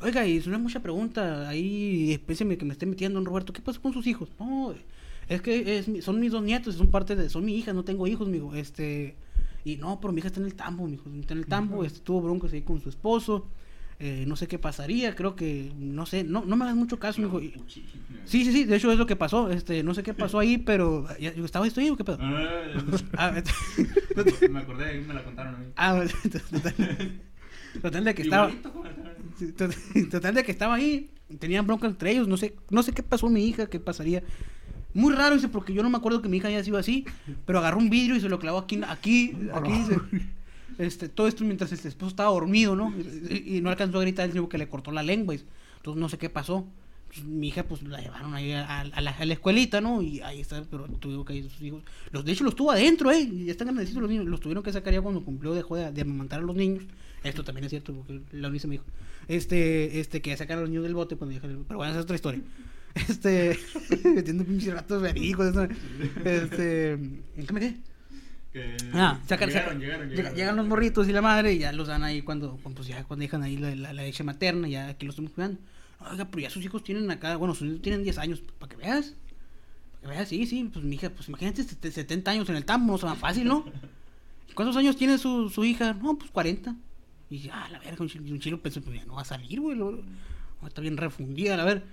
[0.01, 3.62] oiga, y es una mucha pregunta, ahí, espéciame que me esté metiendo, Don Roberto, ¿qué
[3.62, 4.30] pasó con sus hijos?
[4.39, 4.73] No,
[5.27, 8.06] es que es son mis dos nietos, son parte de, son mi hija, no tengo
[8.08, 9.15] hijos, mijo, este,
[9.65, 11.99] y no, pero mi hija está en el tambo, mijo, está en el tambo, este,
[12.01, 13.47] tuvo broncas ahí con su esposo,
[14.00, 17.22] eh, no sé qué pasaría, creo que, no sé, no, no me hagas mucho caso,
[17.22, 17.54] mijo, y-
[18.26, 20.58] Sí, sí, sí, de hecho es lo que pasó, este, no sé qué pasó ahí,
[20.58, 22.18] pero, ya- ¿estaba esto ahí o qué pedo?
[23.18, 23.32] Ah,
[24.52, 25.66] me acordé, me la contaron a mí.
[25.78, 26.04] ah,
[26.52, 27.22] total,
[27.82, 28.52] total de que estaba...
[30.12, 33.30] Total de que estaba ahí, tenían bronca entre ellos, no sé, no sé qué pasó
[33.30, 34.24] mi hija, qué pasaría.
[34.94, 37.06] Muy raro, dice, porque yo no me acuerdo que mi hija haya sido así,
[37.46, 40.00] pero agarró un vidrio y se lo clavó aquí, aquí, aquí, dice,
[40.78, 42.94] este, todo esto mientras el esposo estaba dormido, ¿no?
[43.30, 45.46] Y, y no alcanzó a gritar, dice que le cortó la lengua, dice.
[45.78, 46.66] entonces no sé qué pasó.
[47.24, 50.02] Mi hija, pues, la llevaron ahí a, a la, a la escuelita, ¿no?
[50.02, 51.84] Y ahí está, pero tuvieron que ir sus hijos.
[52.12, 53.22] Los, de hecho, los tuvo adentro, ¿eh?
[53.22, 54.26] Y ya están grandecitos los niños.
[54.26, 56.84] Los tuvieron que sacar ya cuando cumplió, dejó de, de amamantar a los niños.
[57.24, 58.86] Esto también es cierto, porque la Unice me dijo.
[59.28, 62.04] Este, este, que sacaron a los niños del bote cuando dije, pero bueno, esa es
[62.04, 62.42] otra historia.
[63.10, 63.58] Este,
[64.06, 65.54] metiendo pinches ratos verídicos.
[66.26, 67.78] Este, ¿en qué me quedé?
[68.62, 70.38] Que Ah, sacan, llegaron, sacan- llegaron, llega- llegaron.
[70.38, 73.04] llegan los morritos y la madre y ya los dan ahí cuando, cuando, pues ya
[73.04, 75.60] cuando dejan ahí la, la- la leche materna, ya aquí los estamos cuidando.
[76.12, 78.78] Oiga, pero ya sus hijos tienen acá, bueno, sus hijos tienen 10 años, para que
[78.78, 79.15] veas.
[80.02, 82.65] Para que veas, sí, sí, pues mi hija, pues imagínate set- 70 años en el
[82.65, 83.65] tambo, no fácil, ¿no?
[84.56, 85.93] ¿Cuántos años tiene su, su hija?
[85.93, 86.76] No, pues 40.
[87.30, 89.26] Y dije, ah, la verga, un chilo, un chilo pensó, pues ya no va a
[89.26, 90.02] salir, güey, lo-
[90.65, 91.84] está bien refundida, la ver.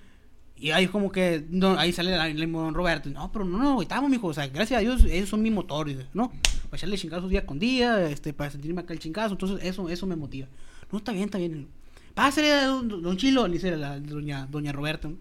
[0.57, 3.81] Y ahí como que, no, ahí sale el el don Roberto, no, pero no, no,
[3.81, 6.29] estamos, mijo, o sea, gracias a Dios, esos son mis motores, ¿no?
[6.69, 10.07] Para echarle chingazos día con día, este, para sentirme acá el chingazo, entonces eso, eso
[10.07, 10.47] me motiva.
[10.91, 11.67] No, está bien, está bien.
[12.13, 15.17] Pásale don, don Chilo, le dice la doña, doña Roberta, ¿no?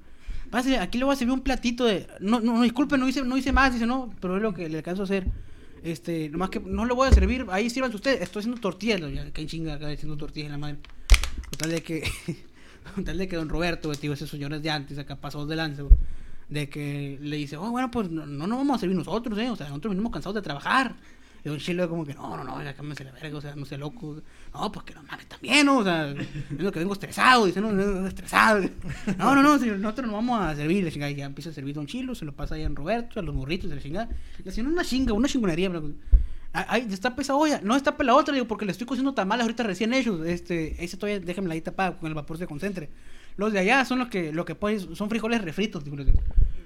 [0.51, 3.25] Pásale, aquí le voy a servir un platito de, no, no, no, disculpe, no hice,
[3.25, 5.27] no hice más, dice, no, pero es lo que le alcanzo a hacer.
[5.83, 9.31] Este, nomás que no le voy a servir, ahí sírvanse ustedes, estoy haciendo tortillas, ya,
[9.33, 10.79] que chinga acá haciendo tortillas en la madre.
[11.51, 12.05] Total de que,
[12.97, 15.97] total de que don Roberto, güey, tío, esos señores de antes, acá pasados de güey,
[16.49, 19.51] de que le dice, oh, bueno, pues no, no nos vamos a servir nosotros, eh,
[19.51, 20.94] o sea, nosotros venimos cansados de trabajar.
[21.44, 23.66] Y don Chilo como que, no, no, no, ya cámbiense la verga, o sea, no
[23.66, 24.23] sea loco.
[24.55, 25.79] No, pues que no mames también, ¿no?
[25.79, 26.27] O sea, es
[26.59, 28.62] lo que vengo estresado, dice, no, no, estresado.
[29.18, 31.53] No, no, no, señor, nosotros nos vamos a servir, la chingada, y ya empieza a
[31.53, 34.09] servir don Chilo, se lo pasa ahí a Roberto, a los morritos, de la chingada.
[34.42, 35.92] La una chinga, una chingonería, pero...
[36.56, 37.60] Ay, destapa esa olla.
[37.62, 40.24] No destapa la otra, digo, porque le estoy cociendo tamales ahorita recién hechos.
[40.24, 42.90] Este, ese todavía déjame la ahí tapada con el vapor se concentre.
[43.36, 45.84] Los de allá son los que, lo que ponen, son frijoles refritos.
[45.84, 45.96] digo,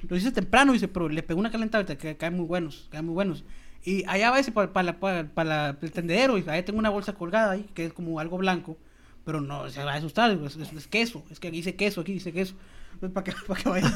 [0.08, 3.14] Los hice temprano, dice, pero le pegó una calentada que caen muy buenos, caen muy
[3.14, 3.44] buenos.
[3.82, 7.52] Y allá va ese para, para, para, el tendedero, y ahí tengo una bolsa colgada
[7.52, 8.76] ahí, que es como algo blanco,
[9.24, 12.00] pero no, se va a asustar, es, es- es queso, es que aquí dice queso,
[12.02, 12.54] aquí dice queso.
[13.14, 13.94] Para que, para que vaya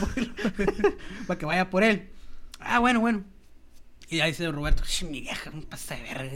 [1.26, 2.08] para que vaya por él.
[2.60, 3.24] Ah, bueno, bueno.
[4.12, 6.30] Y ahí dice Roberto, "Sh, mi vieja, no pasa de verga.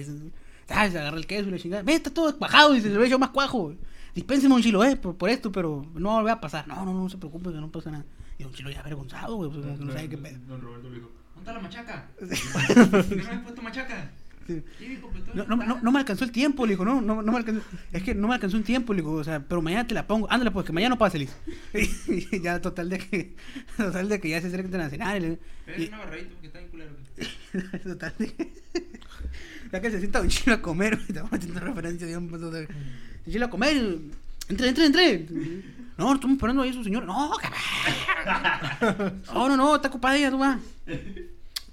[0.71, 1.83] Ah, se agarra el queso y le chingada.
[1.83, 3.75] Ve, está todo cuajado, dice, se ve yo más cuajo.
[4.15, 6.67] Dispénseme un chilo, eh, por, por esto, pero no va a volver a pasar.
[6.67, 8.07] No, no, no, se preocupe, que no pasa nada.
[8.39, 10.39] Y un chilo ya avergonzado, güey, pues, que no sabe qué pedo.
[10.49, 12.09] Don Roberto le dijo, ¿dónde está la machaca?
[12.19, 12.29] ¿Por
[13.09, 14.11] qué no me has puesto machaca?
[14.47, 14.63] Pues,
[15.35, 17.63] No, no, no, no me alcanzó el tiempo, le dijo, no, no, no me alcanzó.
[17.93, 20.07] Es que no me alcanzó un tiempo, le dijo, o sea, pero mañana te la
[20.07, 20.31] pongo.
[20.31, 21.37] Ándale, pues que mañana no pase, Liz.
[22.09, 23.35] Y ya, total de que,
[23.77, 25.25] total de que ya se acerca internacional.
[25.25, 26.93] y- Es y- una barradita porque está bien culero.
[27.83, 28.53] Total de que,
[29.73, 32.67] ya que se sienta un chilo a comer, estamos haciendo referencia de un paso de.
[33.27, 34.11] Un chilo a comer, y,
[34.49, 35.27] entre, entre, entre.
[35.99, 37.07] No, estamos esperando ahí a su señora.
[37.07, 37.31] No,
[38.81, 39.23] cabrón.
[39.33, 40.59] No, no, no, está ocupada ella, tú vas.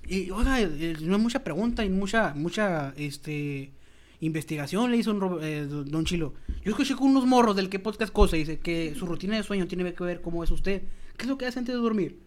[0.07, 3.71] Y oiga, eh, no hay mucha pregunta y mucha, mucha, este,
[4.19, 6.33] investigación le hizo eh, don Chilo.
[6.63, 9.67] Yo escuché con unos morros del que podcast cosa, dice que su rutina de sueño
[9.67, 10.83] tiene que ver cómo es usted.
[11.17, 12.19] ¿Qué es lo que hace antes de dormir?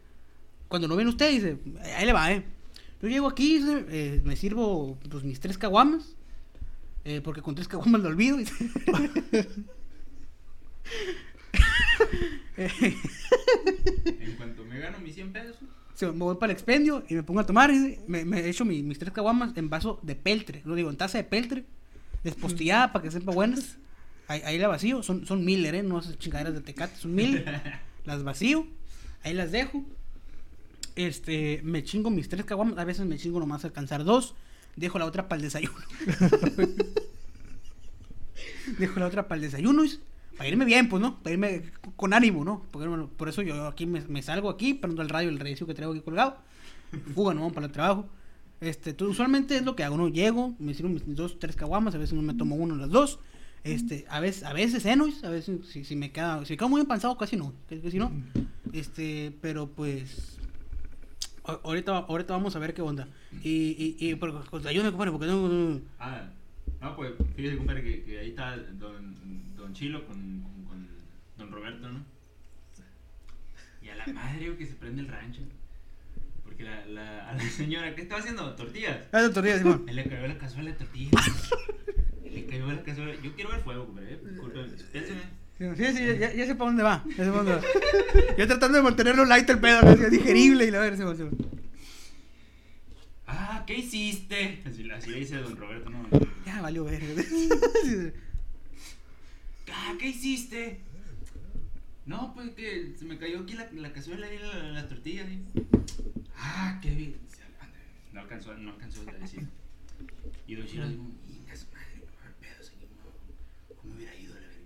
[0.68, 1.58] Cuando no viene usted, dice,
[1.96, 2.44] ahí le va, eh.
[3.00, 6.16] Yo llego aquí, dice, eh, me sirvo pues, mis tres caguamas,
[7.04, 8.36] eh, porque con tres caguamas lo olvido.
[8.36, 8.52] dice.
[12.56, 15.58] En cuanto me gano mis 100 pesos,
[16.02, 17.70] me voy para el expendio y me pongo a tomar.
[17.70, 20.62] y Me, me echo mi- mis tres caguamas en vaso de peltre.
[20.64, 21.64] No digo, en taza de peltre.
[22.24, 23.76] Despostillada para que sepa buenas.
[24.28, 25.02] Ahí, ahí la vacío.
[25.02, 25.82] Son, son Miller, ¿eh?
[25.82, 26.96] No esas chingaderas de tecate.
[26.96, 27.80] Son Miller.
[28.04, 28.66] las vacío.
[29.22, 29.84] Ahí las dejo.
[30.96, 32.78] Este, me chingo mis tres caguamas.
[32.78, 34.34] A veces me chingo nomás alcanzar dos.
[34.76, 35.78] Dejo la otra para el desayuno.
[38.78, 39.82] dejo la otra para el desayuno.
[40.46, 41.18] Para irme bien, pues, ¿no?
[41.24, 41.62] Para irme
[41.96, 42.62] con ánimo, ¿no?
[42.70, 45.66] Porque, bueno, por eso yo aquí me, me salgo aquí, prendo el radio, el radio
[45.66, 46.36] que traigo aquí colgado.
[47.16, 47.50] Fuga, ¿no?
[47.50, 48.08] Para el trabajo.
[48.60, 50.06] Este, tú, usualmente es lo que hago, ¿no?
[50.06, 53.18] Llego, me sirvo mis dos, tres caguamas, a veces no me tomo uno las dos.
[53.64, 56.68] Este, a veces, a veces ceno, a veces si, si me queda, si me quedo
[56.68, 58.12] muy empansado, casi no, casi no.
[58.72, 60.38] Este, pero pues
[61.42, 63.08] ahorita, ahorita vamos a ver qué onda.
[63.42, 66.28] Y, y, y pero, pues, ayúdame, compadre, porque no, Ah,
[66.80, 68.54] no, pues fíjese, compadre, que, que ahí está
[69.66, 70.88] don Chilo con, con, con
[71.36, 72.04] don Roberto, ¿no?
[73.82, 75.42] Y a la madre que se prende el rancho.
[76.44, 78.54] Porque la, la, a la señora, ¿qué estaba haciendo?
[78.54, 78.98] ¿Tortillas?
[79.12, 79.84] Ah, doctor Simón.
[79.88, 81.50] Él le cayó la cazuela de tortillas.
[82.24, 83.12] le cayó la cazuela.
[83.20, 84.14] Yo quiero ver fuego, compadre.
[84.14, 85.74] eh.
[85.76, 87.02] Sí, sí, ya, ya sé para dónde va.
[87.08, 87.62] Ya sé pa' dónde va.
[88.38, 91.36] Yo tratando de mantenerlo light el pedo, digerible y la ver, Simón, Simón.
[93.26, 94.62] Ah, ¿qué hiciste?
[94.66, 96.06] Así, así le dice don Roberto, ¿no?
[96.44, 97.02] Ya valió ver.
[99.72, 100.80] Ah, ¿qué hiciste?
[102.06, 105.26] No, pues que se me cayó aquí la, la cazuela y la, las tortillas.
[105.28, 105.42] ¿sí?
[106.36, 107.16] Ah, qué bien.
[108.12, 109.46] No alcanzó, no alcanzó a decir.
[110.46, 112.88] Y don Chilo dijo, "Inga su madre, no me pedo, señor.
[113.76, 114.62] ¿Cómo hubiera ido a la verga?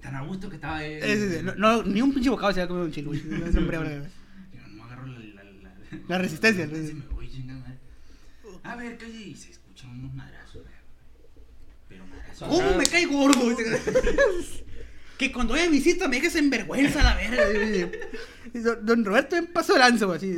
[0.00, 1.00] Tan a gusto que estaba él.
[1.02, 3.12] Eh, no, no, ni un pinche bocado se ha comido un chilo.
[3.12, 3.50] No.
[3.50, 5.74] Yo no agarro la, la, la,
[6.08, 6.94] La resistencia, la sí.
[6.94, 7.78] me voy, chingada madre.
[8.62, 10.74] A ver, ¿qué Y se escuchan unos madrazos, güey.
[11.98, 12.48] Pero.
[12.50, 13.56] ¿Cómo me cae gordo?
[15.18, 17.90] que cuando vaya a visita me dejes en vergüenza la verga.
[18.54, 20.30] Don, don Roberto en paso de lanza, güey, así.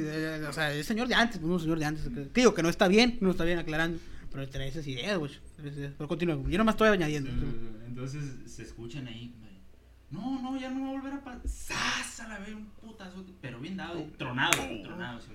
[0.49, 2.05] O sea, es señor de antes, pues, un señor de antes.
[2.09, 3.99] que- que digo que no está bien, no está bien aclarando.
[4.33, 5.33] Pero trae esas ideas, güey.
[5.99, 7.31] Pero continúa, yo nomás estoy añadiendo.
[7.87, 9.35] Entonces se escuchan ahí.
[10.11, 11.41] No, no, ya no va a volver a pasar.
[11.49, 12.21] ¡Sas!
[12.21, 15.21] A la vez, un putazo, pero bien dado, tronado, tronado.
[15.21, 15.27] sí.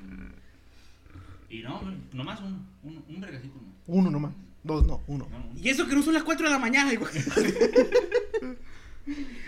[1.50, 1.82] Y no,
[2.14, 3.56] nomás uno, un, un vergacito.
[3.56, 4.32] No, Uno nomás.
[4.63, 5.28] Dos, no, uno.
[5.32, 5.60] no, no.
[5.60, 7.12] Y eso que no son las 4 de la mañana, güey.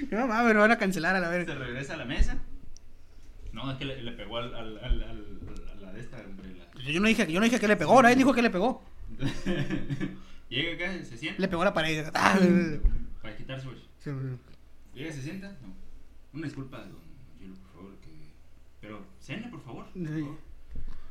[0.10, 1.56] No mames, me van a cancelar a la Se verga.
[1.56, 2.38] regresa a la mesa.
[3.52, 6.18] No, es que le, le pegó al, al, al, al- a la de esta.
[6.18, 6.82] La...
[6.92, 8.84] Yo no dije, yo no dije que le pegó, nadie dijo que le pegó.
[10.50, 11.40] Llega acá, se sienta.
[11.42, 12.06] Le pegó la pared.
[12.16, 12.38] Ah,
[13.22, 13.80] Para quitarse, güey.
[14.00, 14.10] sí.
[14.96, 15.50] Llega, se sienta.
[15.62, 15.74] No.
[16.34, 16.98] Una disculpa, don
[17.40, 17.96] Gilo, por favor.
[18.02, 18.10] Que...
[18.82, 19.86] Pero, cene, por favor.
[19.94, 20.38] por favor.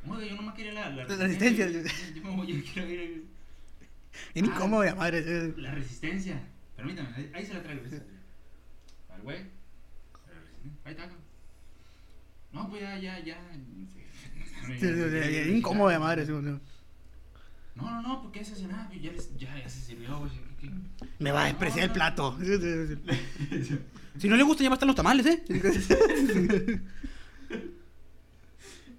[0.09, 1.71] Oiga, yo nomás quería la, la La resistencia.
[1.71, 1.81] Yo,
[2.15, 3.25] yo me voy, yo quiero ir.
[4.35, 5.53] Bien incómodo de madre.
[5.57, 6.41] La resistencia.
[6.77, 7.83] Permítame, ahí, ahí se la traigo.
[9.11, 9.39] Al güey.
[9.39, 10.81] La resistencia.
[10.85, 11.09] Ahí está.
[12.53, 13.39] No, pues ya, ya, ya.
[14.67, 16.27] Sí, sí, incómodo de madre.
[16.27, 16.59] sí, sí.
[17.75, 20.31] No, no, no, porque ese nada, ya, les- ya, ya se sirvió, güey.
[20.61, 21.07] ¿qué- qué?
[21.19, 22.39] Me va a despreciar el No, plato.
[24.19, 25.43] Si no le gusta, ya va a estar los tamales, ¿eh?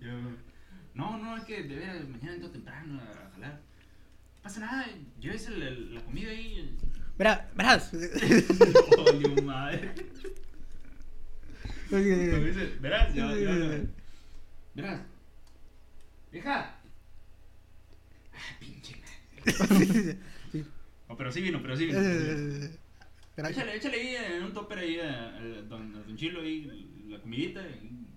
[0.02, 0.12] Yo,
[0.96, 3.62] no, no, es que de veras, mañana entro temprano a jalar.
[4.44, 4.88] Pasa nada,
[5.20, 6.78] llévese la, la comida ahí.
[7.18, 7.92] Verá, verás.
[9.14, 9.94] Oye, madre.
[12.82, 13.86] Verás, ya, ya,
[14.74, 15.02] verás.
[16.32, 16.76] Vieja.
[18.34, 18.96] Ah, pinche
[19.60, 20.18] madre.
[21.10, 22.00] No, pero sí vino, pero sí vino.
[22.02, 22.72] Eh.
[23.38, 27.20] Échale, échale ahí en un topper ahí a, a don, a don Chilo ahí la
[27.20, 28.08] comidita y,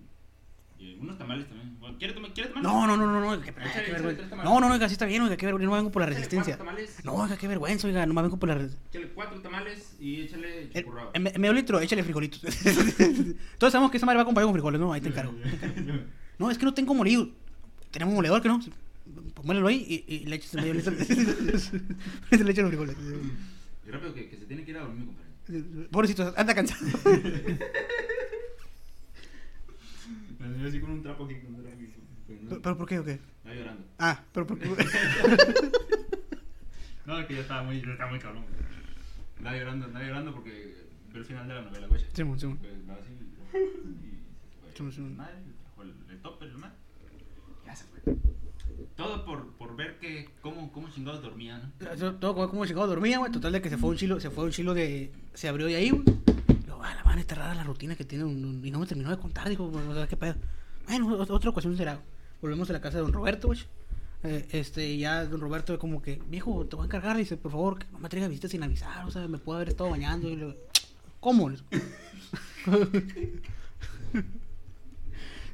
[0.79, 1.79] y unos tamales también.
[1.79, 2.71] Bueno, ¿Quiere, tomar- ¿quiere tamales?
[2.71, 4.35] No, no, no, no, no, qué, vergüenza.
[4.35, 6.17] No, no, no, oiga, sí está bien, oiga, qué vergüenza, no vengo por la Échale
[6.25, 6.57] resistencia.
[6.57, 8.89] cuatro tamales, No, oiga, qué vergüenza, oiga, no me vengo por la resistencia.
[8.99, 10.69] Échale cuatro tamales y échale.
[11.13, 12.41] En, en medio litro, échale frijolitos.
[13.57, 14.93] Todos sabemos que esa madre va acompañada con frijoles, ¿no?
[14.93, 15.33] Ahí te encargo.
[16.39, 17.29] No, es que no tengo molido.
[17.89, 18.59] Tenemos un moledor, que no?
[18.59, 20.91] Pues muélelo ahí y, y le echas medio litro.
[22.31, 22.95] le echas los frijoles.
[23.87, 25.87] Y rápido que, que se tiene que ir a dormir, compadre.
[25.89, 26.85] Pobrecito, anda cansado.
[30.65, 31.35] Así con un trapo aquí,
[32.61, 33.19] ¿Pero por qué o qué?
[33.45, 33.83] Llorando.
[33.99, 34.69] Ah, pero por qué.
[37.05, 38.43] No, es que ya estaba muy, estaba muy cabrón.
[39.37, 40.75] Andaba llorando, andaba llorando porque
[41.13, 42.01] ve el final de la novela, güey.
[42.01, 42.39] Pues va así y se Simón,
[44.75, 44.91] fue.
[44.91, 45.15] Simón.
[45.15, 46.73] Madre, trajo el, el topper, el man.
[47.65, 48.01] Ya se fue.
[48.97, 51.95] Todo por, por ver que cómo, cómo chingados dormía, ¿no?
[51.95, 53.31] Yo- Todo como, como llegó, dormía, güey.
[53.31, 55.11] Total de que se fue un chilo, se fue un chilo de.
[55.33, 56.03] Se abrió de ahí, güey.
[56.77, 58.29] Luego, ah, la van está rara la rutina que tiene.
[58.29, 60.35] y no me terminó de contar, bueno, ¿qué pedo?
[60.87, 61.99] Bueno, ot- otra ocasión será.
[62.41, 63.59] Volvemos a la casa de don Roberto, güey.
[64.23, 67.79] Eh, este, ya don Roberto como que, viejo, te voy a encargar, dice, por favor,
[67.79, 70.27] que no me visitas sin avisar, o sea, me puedo haber estado bañando.
[70.29, 70.57] Y le digo,
[71.19, 71.49] ¿cómo?
[71.49, 71.63] Digo.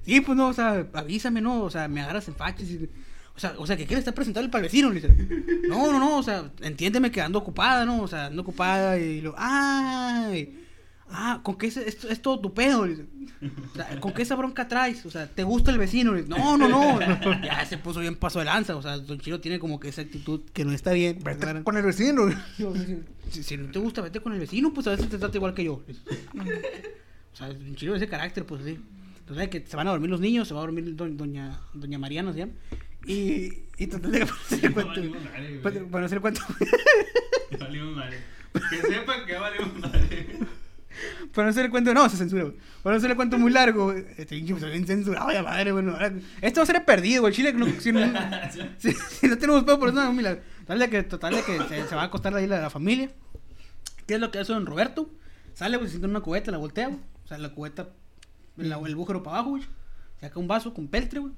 [0.06, 1.64] sí, pues no, o sea, avísame, ¿no?
[1.64, 2.90] O sea, me agarras en faches y...
[3.36, 5.10] O sea, o sea, que quieres estar presentable para el vecino, dice.
[5.68, 8.04] No, no, no, o sea, entiéndeme que ando ocupada, ¿no?
[8.04, 10.63] O sea, ando ocupada y lo, ay,
[11.14, 12.86] ah, ¿con qué es, es, es todo tu pedo?
[12.86, 13.06] Le dice.
[13.72, 15.06] O sea, ¿con qué esa bronca traes?
[15.06, 16.14] O sea, ¿te gusta el vecino?
[16.14, 17.00] Le dice, no, no, no.
[17.44, 20.02] Ya se puso bien paso de lanza, o sea, Don Chilo tiene como que esa
[20.02, 21.20] actitud que no está bien.
[21.24, 22.24] Vete con el vecino.
[23.32, 25.56] Si, si no te gusta, vete con el vecino, pues a veces te trata igual
[25.56, 25.74] que yo.
[25.74, 28.78] O sea, Don Chilo ese carácter, pues sí.
[29.22, 31.98] Entonces, que se van a dormir los niños, se va a dormir do- doña, doña
[31.98, 32.52] Mariana, ¿se llama?
[33.08, 35.90] Y, y total de que para hacer el cuento.
[35.90, 36.42] Para hacer el cuento.
[38.70, 40.28] Que sepan que ya valimos madre.
[41.34, 42.56] Para no hacer el cuento, no, se censura, güey.
[42.84, 43.92] Para no hacer el cuento muy largo.
[43.92, 45.98] Este pinche pues, bien censurado, ya madre, bueno.
[46.42, 47.34] Esto va a ser el perdido, güey.
[47.34, 48.00] Chile, no, si, no,
[48.78, 50.42] si, si no tenemos pedo por eso, no, un milagro.
[50.62, 53.12] Total de que, total de que se, se va a acostar ahí la, la familia.
[54.08, 55.10] ¿Qué es lo que hace don Roberto?
[55.54, 57.00] Sale, güey, se sienta en una cubeta, la voltea, güey.
[57.24, 57.90] O sea, la cubeta,
[58.58, 59.64] la- el bújero para abajo, güey.
[60.20, 61.34] Saca un vaso con peltre, güey.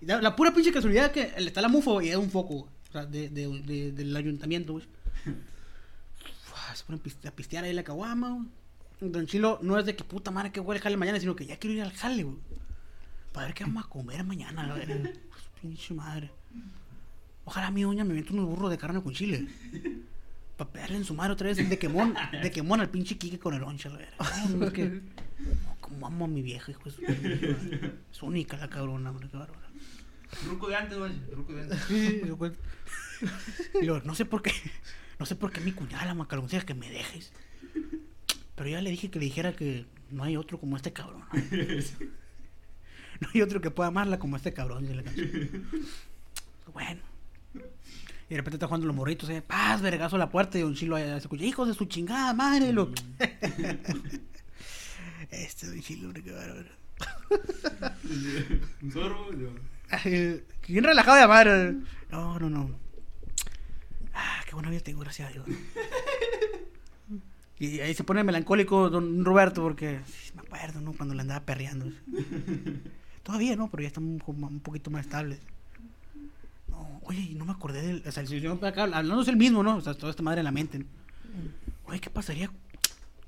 [0.00, 2.54] Y da- la pura pinche casualidad que le está la güey, y da un foco,
[2.54, 2.70] güey.
[2.88, 4.86] O sea, de, de, de- del ayuntamiento, güey.
[6.74, 8.46] Se ponen a pistear ahí la caguama, güey.
[9.00, 11.46] Don Chilo no es de que puta madre que huele el jale mañana, sino que
[11.46, 12.38] ya quiero ir al jale, güey.
[13.32, 14.94] Para ver qué vamos a comer mañana, la verga.
[15.02, 16.30] Pues, pinche madre.
[17.44, 19.46] Ojalá mi doña me meta unos burros de carne con chile.
[20.56, 23.54] Para pegarle en su madre otra vez de quemón, de quemón al pinche Kike con
[23.54, 24.16] el loncha, la verga.
[24.50, 25.00] No, es que.
[25.80, 27.96] como amo a mi vieja, hijo de.
[28.12, 29.68] Es única la cabrona, hombre, qué bárbara.
[30.46, 31.12] Ruco de antes, güey.
[31.32, 31.80] Ruco de antes.
[31.88, 34.52] Sí, sí, no sé por qué,
[35.18, 37.32] no sé por qué mi cuñada la macaloncilla que me dejes.
[38.54, 41.24] Pero ya le dije que le dijera que no hay otro como este cabrón.
[43.20, 45.68] No hay otro que pueda amarla como este cabrón, dice la canción.
[46.72, 47.00] Bueno.
[47.54, 50.74] Y de repente está jugando los morritos, eh, paz, vergazo a la puerta y un
[50.74, 52.90] chilo se escucha, hijos de su chingada madre, lo.
[55.30, 56.68] este don chilo, qué bárbaro.
[58.82, 59.32] Un sorbo.
[59.32, 59.58] y luego-
[59.90, 61.46] Ay, Bien relajado de amar.
[62.10, 62.70] No, no, no.
[64.12, 65.46] Ah, qué buena vida tengo, gracias a Dios.
[67.58, 70.00] Y ahí se pone melancólico don Roberto porque
[70.34, 70.92] me acuerdo, ¿no?
[70.92, 71.86] Cuando le andaba perreando.
[73.22, 75.38] Todavía no, pero ya está un, poquito más estable.
[76.68, 78.02] No, oye, no me acordé del.
[78.06, 79.76] O sea, el señor acá hablando es el mismo, ¿no?
[79.76, 80.84] O sea, toda esta madre en la mente.
[81.86, 82.50] Oye, ¿qué pasaría?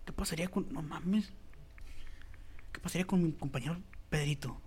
[0.04, 0.66] ¿Qué pasaría con.
[0.72, 1.32] No mames.
[2.72, 3.76] ¿Qué pasaría con mi compañero
[4.10, 4.60] Pedrito?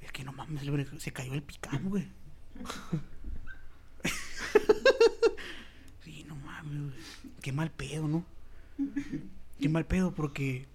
[0.00, 0.62] Es que no mames,
[0.98, 2.06] se cayó el picam, güey.
[6.04, 6.94] sí, no mames, güey.
[7.44, 8.24] Qué mal pedo, ¿no?
[9.60, 10.66] Qué mal pedo porque.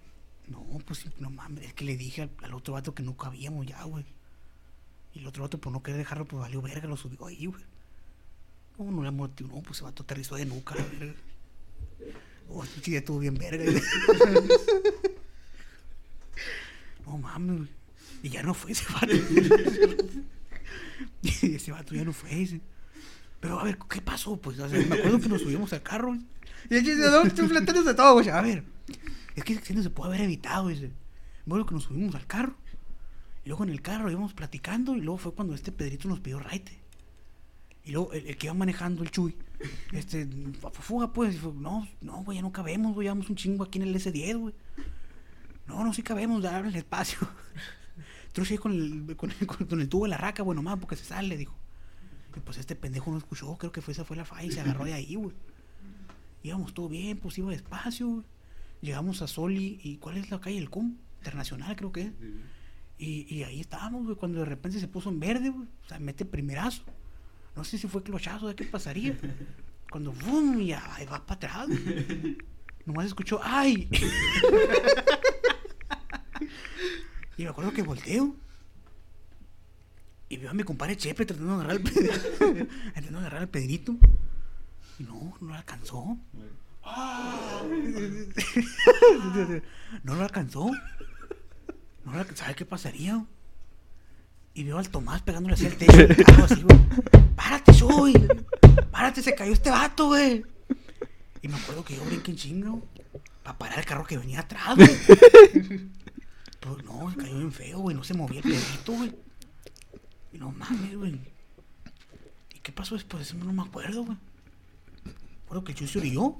[0.45, 3.81] No, pues no mames, es que le dije al, otro vato que no cabíamos ya,
[3.85, 4.05] güey.
[5.15, 7.63] Y el otro vato, por no querer dejarlo, pues valió verga, lo subió ahí, güey.
[8.77, 11.15] No, no le amortió, no, pues ese vato aterrizó de nuca, la verga.
[12.49, 13.65] Oh, sí, ya estuvo bien verga.
[17.03, 17.69] no mames, güey.
[18.21, 19.07] Y ya no fue ese vato.
[21.23, 22.61] ese vato ya no fue ese.
[23.39, 24.37] Pero a ver, ¿qué pasó?
[24.37, 26.17] Pues, o sea, me acuerdo que nos subimos al carro.
[26.69, 28.29] Y el chiste, no, estoy planteándose todo, güey.
[28.29, 28.63] A ver,
[29.35, 30.91] es que ese accidente se puede haber evitado, dice.
[31.45, 32.55] Me acuerdo que nos subimos al carro.
[33.45, 34.95] Y luego en el carro íbamos platicando.
[34.95, 36.77] Y luego fue cuando este Pedrito nos pidió raite.
[37.85, 39.35] Y luego el, el que iba manejando el Chuy,
[39.93, 40.27] este,
[40.73, 41.35] fuga pues.
[41.35, 43.05] Y fue, no, no, güey, ya no cabemos, güey.
[43.05, 44.53] Llevamos un chingo aquí en el S10, güey.
[45.65, 47.19] No, no, sí cabemos, ya el espacio.
[48.27, 50.97] Entonces ahí con el, con, el, con el tubo de la raca, bueno, más porque
[50.97, 51.55] se sale, dijo.
[52.35, 54.61] Y pues este pendejo no escuchó, creo que fue, esa fue la falla y se
[54.61, 55.35] agarró de ahí, güey.
[56.43, 58.23] Íbamos todo bien, pues iba despacio, güey.
[58.81, 60.57] Llegamos a Soli y ¿cuál es la calle?
[60.57, 62.11] El CUM, Internacional creo que es.
[62.97, 65.67] Y, y ahí estábamos, güey, cuando de repente se puso en verde, güey.
[65.85, 66.83] O sea, mete primerazo.
[67.55, 69.17] No sé si fue clochazo, de qué pasaría.
[69.91, 70.61] Cuando, ¡bum!
[70.61, 72.37] Y ahí va para atrás, güey.
[72.85, 73.89] Nomás escuchó, ¡ay!
[77.37, 78.35] y me acuerdo que volteo.
[80.29, 82.13] Y veo a mi compadre Chepe tratando de agarrar el Pedrito.
[82.93, 83.95] tratando de agarrar el Pedrito.
[84.99, 86.17] Y no, no lo alcanzó.
[90.03, 90.71] no lo alcanzó.
[92.05, 93.25] No lo alca- ¿Sabe qué pasaría?
[94.53, 95.93] Y veo al Tomás pegándole así al techo.
[96.25, 96.79] carro, así, güey.
[97.35, 98.13] Párate, soy.
[98.91, 100.43] Párate, se cayó este vato, güey.
[101.41, 102.87] Y me acuerdo que yo brinqué en chingo.
[103.43, 104.89] Para parar el carro que venía atrás, güey.
[106.85, 107.95] No, cayó bien feo, güey.
[107.95, 109.15] No se movía el pedito, güey.
[110.33, 111.19] Y no mames, güey.
[112.55, 113.27] ¿Y qué pasó después?
[113.27, 114.17] Eso no me acuerdo, güey.
[115.45, 116.35] Acuerdo que el Chuy se orilló.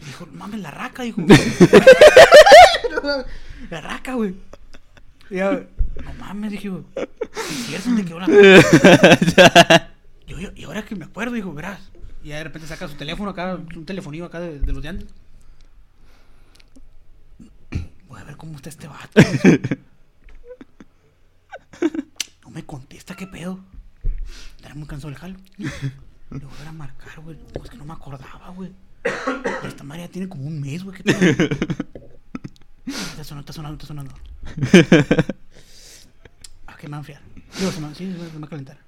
[0.00, 1.20] Y dijo, mames, la raca, dijo.
[3.70, 4.34] la raca, güey.
[5.30, 6.84] No mames, dije, güey.
[6.96, 8.26] ¿Es cierto dónde quedó la?
[10.26, 11.90] Yo, yo- y ahora que me acuerdo, dijo, verás.
[12.22, 15.08] Y de repente saca su teléfono acá, un telefonillo acá de, de los de antes.
[18.08, 19.20] Voy a ver cómo está este vato.
[22.42, 23.60] No me contesta, qué pedo.
[24.56, 25.36] Estará muy cansado el jalo.
[25.58, 27.36] Le voy a marcar, güey.
[27.54, 28.72] No, es que no me acordaba, güey.
[29.64, 31.02] Esta madre ya tiene como un mes, güey.
[31.02, 31.10] ¿Qué?
[32.86, 34.14] Está sonando, está sonando, está sonando.
[36.66, 37.22] Ah, que me va a enfriar.
[37.58, 38.78] Digo, se me, sí, se me se va a calentar.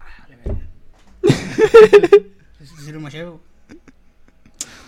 [0.00, 0.66] Ah, vale, verga.
[2.60, 3.40] Ese sirve.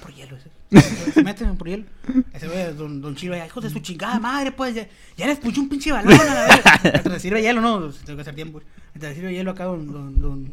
[0.02, 0.50] Por hielo ese.
[1.14, 1.84] Se meten por hielo.
[2.32, 4.74] Ese güey, don, don Chiro, ya, hijo de su chingada madre, pues.
[4.74, 6.46] Ya, ya les un pinche balón a la
[6.82, 7.02] verga.
[7.10, 8.60] Le sirve hielo, no, se tengo que hacer tiempo.
[8.94, 9.86] Le sirve hielo acá, don.
[9.86, 10.20] Don.
[10.20, 10.44] Don.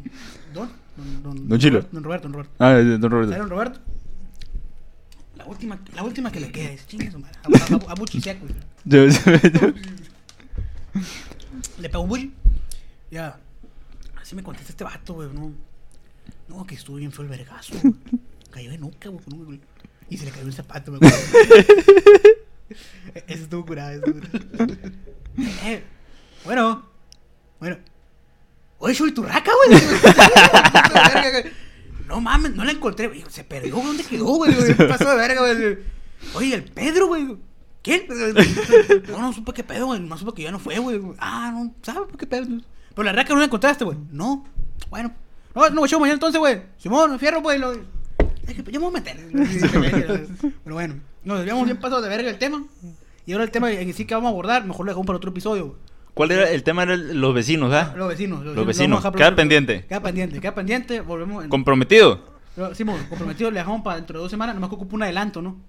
[0.52, 0.70] Don.
[0.96, 1.86] Don, don, Don Chilo.
[1.92, 2.52] Don Roberto, don Roberto.
[2.58, 3.36] Ah, don ¿Sabe Roberto.
[3.38, 3.80] don Roberto?
[5.36, 7.38] La última, la última que le queda es chingue su madre.
[7.44, 8.44] A, a, a, Buchi seco,
[11.78, 12.32] Le pegó un bully.
[13.10, 13.38] Ya.
[14.20, 15.28] Así me contesta este vato, güey.
[15.32, 15.52] No,
[16.48, 17.74] no que estuvo bien feo el vergazo.
[18.50, 19.24] Cayó de nuca, güey.
[19.24, 19.60] con un- güey.
[20.10, 21.16] Y se le cayó el zapato, me acuerdo.
[23.14, 24.74] E- Ese estuvo curado, ese estuvo curado.
[25.64, 25.82] Eh,
[26.44, 26.86] bueno.
[27.58, 27.76] Bueno.
[28.78, 29.80] Oye, soy tu raca, güey.
[32.06, 33.08] no mames, no la encontré.
[33.08, 33.24] güey.
[33.28, 33.86] Se perdió, güey.
[33.86, 34.54] ¿Dónde quedó, güey?
[34.76, 35.78] ¿Qué pasó de verga, güey?
[36.34, 37.36] Oye, el Pedro, güey.
[37.82, 38.06] ¿Quién?
[39.08, 40.00] No, no supe qué pedo, güey.
[40.00, 41.00] No supe que ya no fue, güey.
[41.18, 42.46] Ah, no, ¿sabes por qué pedo?
[42.94, 43.96] Pero la raca no la encontraste, güey.
[44.10, 44.44] No.
[44.90, 45.12] Bueno.
[45.54, 46.62] No, no, yo mañana entonces, güey.
[46.76, 47.58] Simón, fierro, güey.
[47.58, 47.72] Lo...
[48.48, 49.16] Es que yo me voy a meter.
[50.64, 52.64] Pero bueno, nos habíamos bien pasado de verga el tema.
[53.26, 55.30] Y ahora el tema en sí que vamos a abordar, mejor lo dejamos para otro
[55.30, 55.76] episodio.
[56.14, 56.82] ¿Cuál era el tema?
[56.82, 57.94] Era el- los vecinos, ¿ah?
[57.96, 58.38] Los vecinos.
[58.38, 59.16] Los lo vamos a vecinos.
[59.16, 59.84] Queda pendiente.
[59.86, 61.00] Queda pendiente, queda pendiente.
[61.00, 61.44] Volvemos.
[61.44, 61.50] En...
[61.50, 62.38] ¿Comprometido?
[62.74, 64.54] Simón, comprometido, le dejamos para dentro de dos semanas.
[64.56, 65.60] Nomás que ocupo un adelanto, ¿no?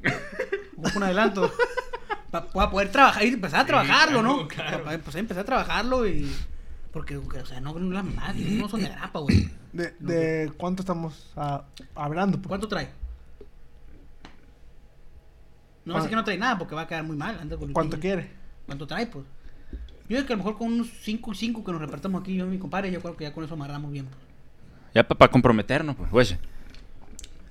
[0.77, 1.51] Ocupo un adelanto.
[2.31, 4.47] Para poder trabajar y empezar a trabajarlo, ¿no?
[4.47, 5.01] claro, claro.
[5.03, 6.31] Para empezar a trabajarlo y.
[6.91, 9.49] Porque, o sea, no, no las mamadas, no son de grapa, güey.
[9.73, 12.37] ¿De, de cuánto estamos ah, hablando?
[12.37, 12.47] pues?
[12.47, 12.89] ¿Cuánto trae?
[15.85, 17.37] No, así que no trae nada porque va a quedar muy mal.
[17.39, 18.31] anda con el ¿Cuánto quiere?
[18.65, 19.25] ¿Cuánto trae, pues?
[20.07, 22.35] Yo creo que a lo mejor con unos 5 y 5 que nos repartamos aquí,
[22.35, 24.05] yo y mi compadre, yo creo que ya con eso amarramos bien.
[24.05, 24.17] Pues.
[24.95, 26.37] Ya para comprometernos, pues, güey.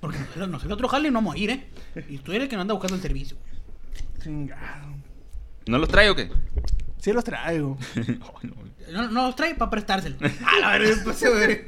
[0.01, 1.69] Porque nosotros, nosotros otro jale no vamos a ir, ¿eh?
[2.09, 3.37] Y tú eres el que nos anda buscando el servicio.
[4.21, 4.93] Chingado.
[5.67, 6.29] ¿No los trae o qué?
[6.99, 7.77] Sí los traigo.
[8.43, 8.53] No.
[8.89, 10.15] No, no los trae para prestárselo.
[10.43, 11.61] Ah, la verdad, pues, güey.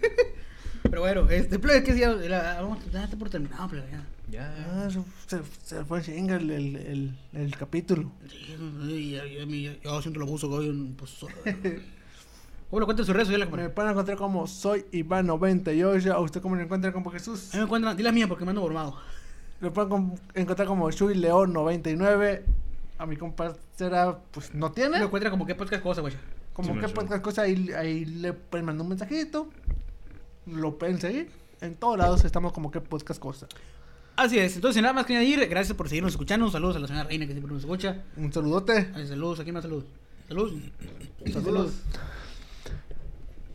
[0.82, 3.86] Pero bueno, este, plebe, que sí, ya, la- vamos a por terminado, plebe,
[4.32, 4.52] ya.
[4.72, 8.12] Ah, se, se, se fue en chinga el, el, el, el capítulo.
[8.28, 11.13] Sí, ya, ya, ya, yo siento lo abuso que hoy, pues.
[12.70, 13.70] ¿Cómo lo cuenta en sus redes sociales, Me compadre?
[13.74, 16.12] pueden encontrar como soy Iván98.
[16.12, 17.50] ¿A usted cómo lo encuentra como Jesús?
[17.52, 18.98] A mí me encuentran, di la mía porque me ando formado.
[19.60, 22.42] Lo pueden encontrar como Shui León99.
[23.02, 24.99] A mi compa será, pues no tiene.
[24.99, 26.13] encuentra como qué podcast cosa, güey.
[26.54, 29.49] Como Sí, que podcast cosa, ahí, ahí le pueden mandar un mensajito.
[30.45, 31.31] Lo pueden seguir.
[31.62, 33.47] En todos lados estamos como que podcast cosa.
[34.17, 36.52] Así es, entonces nada más que añadir, gracias por seguirnos escuchando.
[36.52, 38.04] Saludos a la señora Reina que siempre nos escucha.
[38.17, 38.91] Un saludote.
[38.93, 39.85] Ay, saludos, aquí más saludos.
[40.27, 40.54] Saludos.
[41.33, 41.73] Saludos.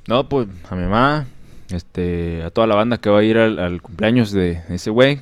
[0.08, 1.26] No, pues a mi mamá,
[1.70, 5.20] este, a toda la banda que va a ir al, al cumpleaños de ese güey.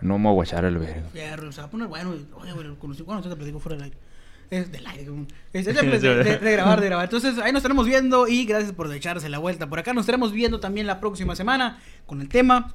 [0.00, 1.08] No me voy el verga.
[1.12, 2.14] Fierro, se va a poner bueno.
[2.34, 3.96] Oye, güey, conocí te platico fuera del aire.
[4.50, 5.06] Es del aire,
[5.52, 5.72] es de,
[6.24, 7.04] de- de- grabar, de grabar.
[7.04, 9.68] Entonces, ahí nos estaremos viendo y gracias por echarse la vuelta.
[9.68, 12.74] Por acá nos estaremos viendo también la próxima semana con el tema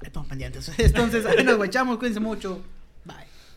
[0.00, 0.72] Estamos pendientes.
[0.78, 1.98] Entonces, ahí nos guachamos.
[1.98, 2.62] Cuídense mucho.